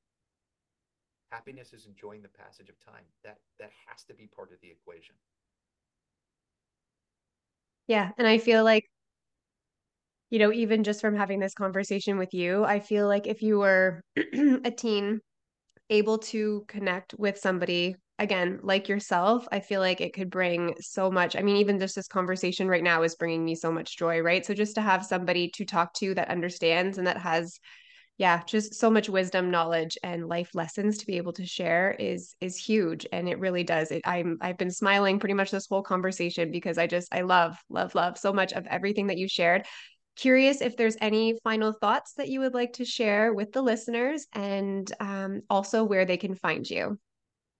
happiness 1.31 1.73
is 1.73 1.87
enjoying 1.87 2.23
the 2.23 2.29
passage 2.29 2.69
of 2.69 2.79
time. 2.85 3.05
That 3.25 3.39
that 3.59 3.71
has 3.87 4.05
to 4.05 4.15
be 4.15 4.27
part 4.27 4.53
of 4.53 4.61
the 4.61 4.69
equation. 4.71 5.15
Yeah 7.87 8.11
and 8.19 8.27
i 8.27 8.37
feel 8.39 8.65
like 8.65 8.85
you 10.31 10.39
know 10.39 10.53
even 10.53 10.85
just 10.85 11.01
from 11.01 11.17
having 11.17 11.41
this 11.41 11.55
conversation 11.55 12.19
with 12.19 12.35
you 12.35 12.65
i 12.65 12.81
feel 12.81 13.09
like 13.09 13.27
if 13.27 13.43
you 13.43 13.59
were 13.59 14.03
a 14.65 14.71
teen 14.71 15.21
able 15.91 16.19
to 16.19 16.65
connect 16.69 17.15
with 17.19 17.39
somebody 17.39 17.97
again 18.19 18.61
like 18.63 18.89
yourself 18.89 19.49
i 19.53 19.61
feel 19.61 19.81
like 19.81 20.01
it 20.03 20.13
could 20.13 20.29
bring 20.31 20.75
so 20.81 21.11
much. 21.11 21.35
I 21.35 21.41
mean 21.41 21.57
even 21.57 21.79
just 21.79 21.95
this 21.95 22.09
conversation 22.09 22.69
right 22.69 22.83
now 22.83 23.03
is 23.03 23.15
bringing 23.15 23.45
me 23.45 23.55
so 23.55 23.73
much 23.73 23.97
joy 23.97 24.21
right? 24.21 24.45
So 24.45 24.53
just 24.53 24.75
to 24.75 24.83
have 24.83 25.05
somebody 25.05 25.51
to 25.55 25.65
talk 25.65 25.95
to 25.95 26.15
that 26.15 26.29
understands 26.29 26.99
and 26.99 27.07
that 27.07 27.19
has 27.19 27.59
yeah 28.19 28.43
just 28.45 28.75
so 28.75 28.91
much 28.91 29.09
wisdom 29.09 29.51
knowledge 29.51 29.97
and 30.03 30.29
life 30.29 30.55
lessons 30.55 30.99
to 30.99 31.07
be 31.07 31.17
able 31.17 31.33
to 31.33 31.47
share 31.47 31.97
is 31.99 32.35
is 32.41 32.57
huge 32.57 33.07
and 33.13 33.29
it 33.29 33.39
really 33.39 33.65
does 33.65 33.91
it 33.91 34.03
i'm 34.05 34.37
i've 34.41 34.59
been 34.59 34.71
smiling 34.71 35.19
pretty 35.19 35.35
much 35.35 35.51
this 35.51 35.67
whole 35.67 35.83
conversation 35.83 36.51
because 36.51 36.79
i 36.79 36.87
just 36.87 37.13
i 37.13 37.23
love 37.23 37.57
love 37.71 37.95
love 37.95 38.19
so 38.19 38.33
much 38.33 38.53
of 38.53 38.67
everything 38.67 39.07
that 39.07 39.19
you 39.19 39.29
shared 39.29 39.65
curious 40.17 40.61
if 40.61 40.77
there's 40.77 40.97
any 41.01 41.39
final 41.45 41.73
thoughts 41.73 42.15
that 42.15 42.29
you 42.29 42.41
would 42.41 42.55
like 42.55 42.73
to 42.73 42.85
share 42.85 43.33
with 43.33 43.53
the 43.53 43.63
listeners 43.63 44.27
and 44.35 44.93
um, 44.99 45.43
also 45.49 45.85
where 45.85 46.05
they 46.05 46.17
can 46.17 46.35
find 46.35 46.69
you 46.69 46.99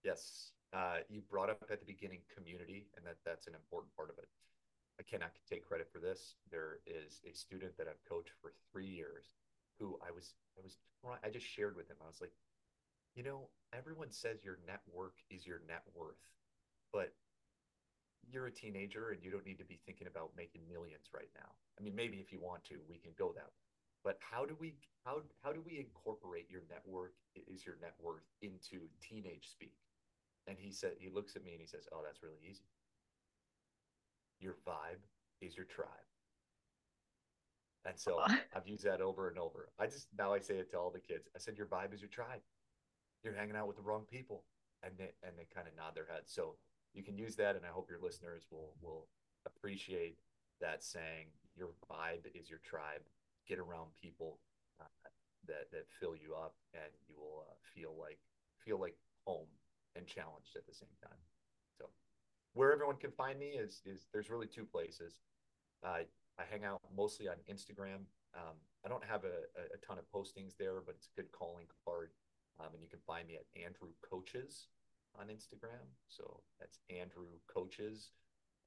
yes 0.05 0.49
uh, 0.75 1.01
you 1.09 1.23
brought 1.31 1.49
up 1.49 1.65
at 1.73 1.81
the 1.81 1.87
beginning 1.87 2.21
community, 2.35 2.87
and 2.97 3.07
that 3.07 3.17
that's 3.25 3.47
an 3.47 3.55
important 3.55 3.95
part 3.97 4.11
of 4.11 4.19
it. 4.19 4.29
I 5.01 5.03
cannot 5.03 5.31
take 5.49 5.67
credit 5.67 5.89
for 5.93 5.99
this. 5.99 6.35
There 6.51 6.81
is 6.87 7.21
a 7.25 7.35
student 7.35 7.77
that 7.79 7.89
I've 7.89 8.03
coached 8.09 8.33
for 8.43 8.53
three 8.71 8.87
years 8.87 9.39
who 9.79 9.99
I 10.07 10.11
was 10.11 10.35
I 10.59 10.63
was 10.63 10.77
I 11.25 11.31
just 11.31 11.47
shared 11.47 11.77
with 11.77 11.89
him. 11.89 11.97
I 12.03 12.07
was 12.07 12.21
like, 12.21 12.33
you 13.15 13.23
know, 13.23 13.49
everyone 13.73 14.11
says 14.11 14.45
your 14.45 14.59
network 14.67 15.15
is 15.31 15.47
your 15.47 15.61
net 15.67 15.83
worth, 15.95 16.21
but 16.93 17.15
you're 18.31 18.47
a 18.47 18.53
teenager 18.53 19.11
and 19.11 19.23
you 19.23 19.31
don't 19.31 19.47
need 19.47 19.59
to 19.59 19.65
be 19.65 19.81
thinking 19.87 20.07
about 20.07 20.31
making 20.37 20.63
millions 20.69 21.09
right 21.15 21.31
now. 21.35 21.51
I 21.79 21.83
mean, 21.83 21.95
maybe 21.95 22.19
if 22.19 22.33
you 22.33 22.41
want 22.41 22.65
to, 22.65 22.77
we 22.89 22.99
can 22.99 23.13
go 23.19 23.33
that 23.35 23.47
way. 23.47 23.65
But 24.05 24.19
how 24.21 24.45
do 24.45 24.57
we 24.61 24.75
how 25.05 25.23
how 25.43 25.53
do 25.53 25.63
we 25.65 25.79
incorporate 25.79 26.51
your 26.51 26.63
network 26.71 27.15
is 27.35 27.67
your 27.67 27.77
net 27.81 27.95
worth 28.01 28.27
into 28.43 28.87
teenage 29.01 29.49
speak? 29.51 29.75
And 30.47 30.57
he 30.59 30.73
said, 30.73 30.93
he 30.99 31.11
looks 31.11 31.37
at 31.37 31.45
me 31.45 31.53
and 31.53 31.61
he 31.61 31.67
says, 31.67 31.89
Oh, 31.93 32.01
that's 32.05 32.23
really 32.23 32.41
easy. 32.49 32.65
Your 34.41 34.55
vibe 34.67 35.03
is 35.41 35.57
your 35.57 35.67
tribe. 35.67 36.09
And 37.89 37.99
so 38.07 38.21
I've 38.55 38.69
used 38.69 38.85
that 38.85 39.01
over 39.01 39.29
and 39.29 39.39
over. 39.39 39.69
I 39.79 39.87
just 39.87 40.09
now 40.17 40.35
I 40.35 40.41
say 40.41 40.55
it 40.55 40.71
to 40.73 40.79
all 40.79 40.91
the 40.91 41.01
kids. 41.01 41.29
I 41.35 41.39
said, 41.39 41.57
Your 41.57 41.67
vibe 41.67 41.95
is 41.95 42.01
your 42.01 42.11
tribe. 42.11 42.41
You're 43.25 43.35
hanging 43.35 43.57
out 43.57 43.67
with 43.67 43.77
the 43.77 43.83
wrong 43.83 44.05
people. 44.11 44.45
And 44.83 44.93
they 44.97 45.11
and 45.27 45.33
they 45.37 45.47
kind 45.53 45.67
of 45.67 45.75
nod 45.77 45.97
their 45.97 46.07
heads. 46.07 46.33
So 46.33 46.55
you 46.95 47.03
can 47.03 47.19
use 47.19 47.35
that, 47.37 47.57
and 47.57 47.65
I 47.65 47.69
hope 47.69 47.91
your 47.91 48.01
listeners 48.01 48.45
will 48.51 48.75
will 48.81 49.09
appreciate 49.47 50.19
that 50.61 50.85
saying. 50.85 51.27
Your 51.57 51.71
vibe 51.91 52.27
is 52.39 52.49
your 52.49 52.61
tribe. 52.63 53.03
Get 53.49 53.59
around 53.59 53.91
people 54.01 54.39
uh, 54.81 54.85
that 55.49 55.73
that 55.73 55.87
fill 55.99 56.15
you 56.15 56.35
up, 56.37 56.55
and 56.75 56.93
you 57.09 57.17
will 57.19 57.45
uh, 57.49 57.55
feel 57.75 57.95
like 57.99 58.19
feel 58.65 58.79
like 58.79 58.95
home 59.27 59.49
and 59.97 60.07
challenged 60.07 60.55
at 60.55 60.67
the 60.67 60.75
same 60.75 60.95
time. 61.03 61.19
So 61.77 61.87
where 62.55 62.73
everyone 62.73 62.97
can 62.97 63.11
find 63.11 63.39
me 63.41 63.59
is 63.59 63.83
is 63.85 64.07
there's 64.13 64.31
really 64.31 64.47
two 64.47 64.65
places. 64.65 65.15
Uh, 65.83 66.07
I 66.39 66.45
hang 66.49 66.65
out 66.65 66.81
mostly 66.97 67.29
on 67.29 67.37
Instagram. 67.51 68.07
Um, 68.35 68.57
I 68.85 68.89
don't 68.89 69.05
have 69.05 69.25
a, 69.25 69.51
a, 69.59 69.79
ton 69.85 69.99
of 69.99 70.07
postings 70.15 70.57
there, 70.57 70.81
but 70.85 70.95
it's 70.95 71.09
a 71.13 71.21
good 71.21 71.33
calling 71.33 71.67
card. 71.85 72.11
Um, 72.61 72.69
and 72.75 72.83
you 72.83 72.89
can 72.89 73.01
find 73.07 73.27
me 73.27 73.37
at 73.37 73.47
Andrew 73.61 73.91
Coaches 74.09 74.69
on 75.19 75.27
Instagram. 75.27 75.87
So 76.09 76.41
that's 76.61 76.79
Andrew 76.91 77.27
Coaches 77.53 78.11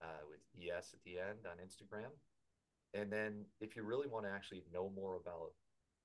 uh, 0.01 0.23
with 0.27 0.41
ES 0.57 0.93
at 0.93 1.03
the 1.05 1.19
end 1.19 1.47
on 1.47 1.57
Instagram. 1.63 2.11
And 2.93 3.11
then 3.11 3.45
if 3.61 3.75
you 3.75 3.83
really 3.83 4.07
want 4.07 4.25
to 4.25 4.31
actually 4.31 4.63
know 4.73 4.91
more 4.93 5.15
about 5.15 5.53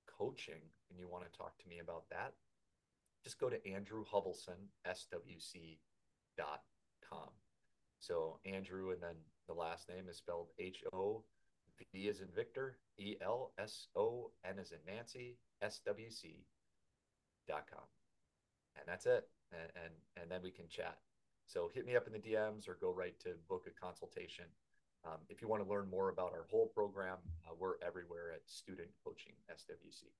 coaching 0.06 0.62
and 0.90 0.98
you 0.98 1.08
want 1.08 1.24
to 1.24 1.38
talk 1.38 1.58
to 1.58 1.68
me 1.68 1.80
about 1.80 2.04
that, 2.10 2.34
just 3.24 3.40
go 3.40 3.48
to 3.48 3.68
Andrew 3.68 4.04
Hovelson, 4.04 4.70
SWC.com. 4.86 5.78
So 7.98 8.38
Andrew, 8.44 8.92
and 8.92 9.02
then 9.02 9.16
the 9.48 9.54
last 9.54 9.88
name 9.88 10.08
is 10.08 10.18
spelled 10.18 10.48
H 10.58 10.84
O 10.92 11.24
V 11.92 12.08
is 12.08 12.20
in 12.20 12.28
Victor, 12.34 12.78
E 12.98 13.16
L 13.20 13.52
S 13.58 13.88
O 13.96 14.30
N 14.44 14.58
is 14.58 14.72
in 14.72 14.78
Nancy, 14.86 15.38
S 15.62 15.80
W 15.86 16.10
C 16.10 16.44
dot 17.48 17.64
com. 17.70 17.84
and 18.76 18.84
that's 18.86 19.06
it. 19.06 19.28
And, 19.52 19.70
and, 19.84 19.94
and 20.20 20.30
then 20.30 20.42
we 20.42 20.50
can 20.50 20.68
chat. 20.68 20.98
So 21.46 21.70
hit 21.72 21.86
me 21.86 21.94
up 21.96 22.06
in 22.06 22.12
the 22.12 22.18
DMs 22.18 22.68
or 22.68 22.76
go 22.80 22.92
right 22.92 23.18
to 23.20 23.30
book 23.48 23.66
a 23.68 23.80
consultation. 23.80 24.46
Um, 25.04 25.18
if 25.28 25.40
you 25.40 25.48
want 25.48 25.62
to 25.62 25.68
learn 25.68 25.88
more 25.88 26.08
about 26.08 26.32
our 26.32 26.46
whole 26.50 26.66
program, 26.66 27.18
uh, 27.46 27.54
we're 27.56 27.74
everywhere 27.86 28.32
at 28.34 28.40
Student 28.46 28.88
Coaching 29.04 29.34
SWC. 29.50 30.10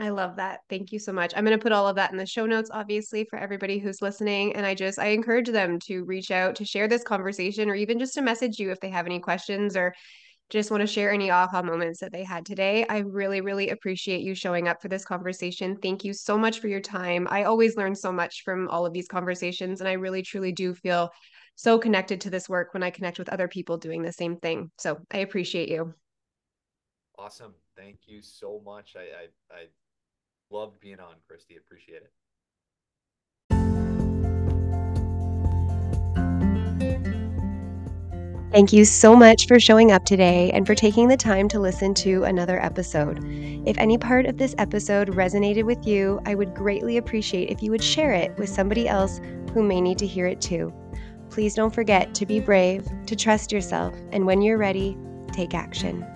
I 0.00 0.10
love 0.10 0.36
that. 0.36 0.60
Thank 0.68 0.92
you 0.92 1.00
so 1.00 1.12
much. 1.12 1.32
I'm 1.34 1.44
going 1.44 1.58
to 1.58 1.62
put 1.62 1.72
all 1.72 1.88
of 1.88 1.96
that 1.96 2.12
in 2.12 2.18
the 2.18 2.26
show 2.26 2.46
notes, 2.46 2.70
obviously, 2.72 3.24
for 3.24 3.36
everybody 3.36 3.78
who's 3.78 4.00
listening. 4.00 4.54
And 4.54 4.64
I 4.64 4.74
just, 4.74 4.98
I 4.98 5.08
encourage 5.08 5.48
them 5.48 5.80
to 5.86 6.04
reach 6.04 6.30
out 6.30 6.54
to 6.56 6.64
share 6.64 6.86
this 6.86 7.02
conversation 7.02 7.68
or 7.68 7.74
even 7.74 7.98
just 7.98 8.14
to 8.14 8.22
message 8.22 8.60
you 8.60 8.70
if 8.70 8.78
they 8.78 8.90
have 8.90 9.06
any 9.06 9.18
questions 9.18 9.76
or 9.76 9.92
just 10.50 10.70
want 10.70 10.82
to 10.82 10.86
share 10.86 11.10
any 11.10 11.30
aha 11.30 11.62
moments 11.62 11.98
that 12.00 12.12
they 12.12 12.22
had 12.22 12.46
today. 12.46 12.86
I 12.88 12.98
really, 12.98 13.40
really 13.40 13.70
appreciate 13.70 14.22
you 14.22 14.36
showing 14.36 14.68
up 14.68 14.80
for 14.80 14.88
this 14.88 15.04
conversation. 15.04 15.76
Thank 15.82 16.04
you 16.04 16.14
so 16.14 16.38
much 16.38 16.60
for 16.60 16.68
your 16.68 16.80
time. 16.80 17.26
I 17.28 17.44
always 17.44 17.76
learn 17.76 17.96
so 17.96 18.12
much 18.12 18.42
from 18.44 18.68
all 18.68 18.86
of 18.86 18.92
these 18.92 19.08
conversations. 19.08 19.80
And 19.80 19.88
I 19.88 19.94
really, 19.94 20.22
truly 20.22 20.52
do 20.52 20.74
feel 20.74 21.10
so 21.56 21.76
connected 21.76 22.20
to 22.20 22.30
this 22.30 22.48
work 22.48 22.72
when 22.72 22.84
I 22.84 22.90
connect 22.90 23.18
with 23.18 23.28
other 23.28 23.48
people 23.48 23.76
doing 23.76 24.02
the 24.02 24.12
same 24.12 24.36
thing. 24.36 24.70
So 24.78 24.98
I 25.10 25.18
appreciate 25.18 25.68
you. 25.68 25.92
Awesome. 27.18 27.52
Thank 27.76 27.98
you 28.06 28.22
so 28.22 28.62
much. 28.64 28.94
I, 28.96 29.00
I, 29.00 29.54
I 29.54 29.64
loved 30.50 30.80
being 30.80 31.00
on, 31.00 31.14
Christy. 31.26 31.56
Appreciate 31.56 32.02
it. 32.02 32.12
Thank 38.50 38.72
you 38.72 38.86
so 38.86 39.14
much 39.14 39.46
for 39.46 39.60
showing 39.60 39.92
up 39.92 40.06
today 40.06 40.50
and 40.52 40.66
for 40.66 40.74
taking 40.74 41.06
the 41.06 41.18
time 41.18 41.48
to 41.48 41.60
listen 41.60 41.92
to 41.94 42.24
another 42.24 42.60
episode. 42.64 43.20
If 43.66 43.76
any 43.76 43.98
part 43.98 44.24
of 44.24 44.38
this 44.38 44.54
episode 44.56 45.08
resonated 45.08 45.64
with 45.64 45.86
you, 45.86 46.18
I 46.24 46.34
would 46.34 46.54
greatly 46.54 46.96
appreciate 46.96 47.50
if 47.50 47.62
you 47.62 47.70
would 47.70 47.84
share 47.84 48.14
it 48.14 48.36
with 48.38 48.48
somebody 48.48 48.88
else 48.88 49.20
who 49.52 49.62
may 49.62 49.82
need 49.82 49.98
to 49.98 50.06
hear 50.06 50.26
it 50.26 50.40
too. 50.40 50.72
Please 51.28 51.54
don't 51.54 51.74
forget 51.74 52.14
to 52.14 52.24
be 52.24 52.40
brave, 52.40 52.88
to 53.06 53.14
trust 53.14 53.52
yourself, 53.52 53.94
and 54.12 54.24
when 54.24 54.40
you're 54.40 54.58
ready, 54.58 54.96
take 55.32 55.52
action. 55.52 56.06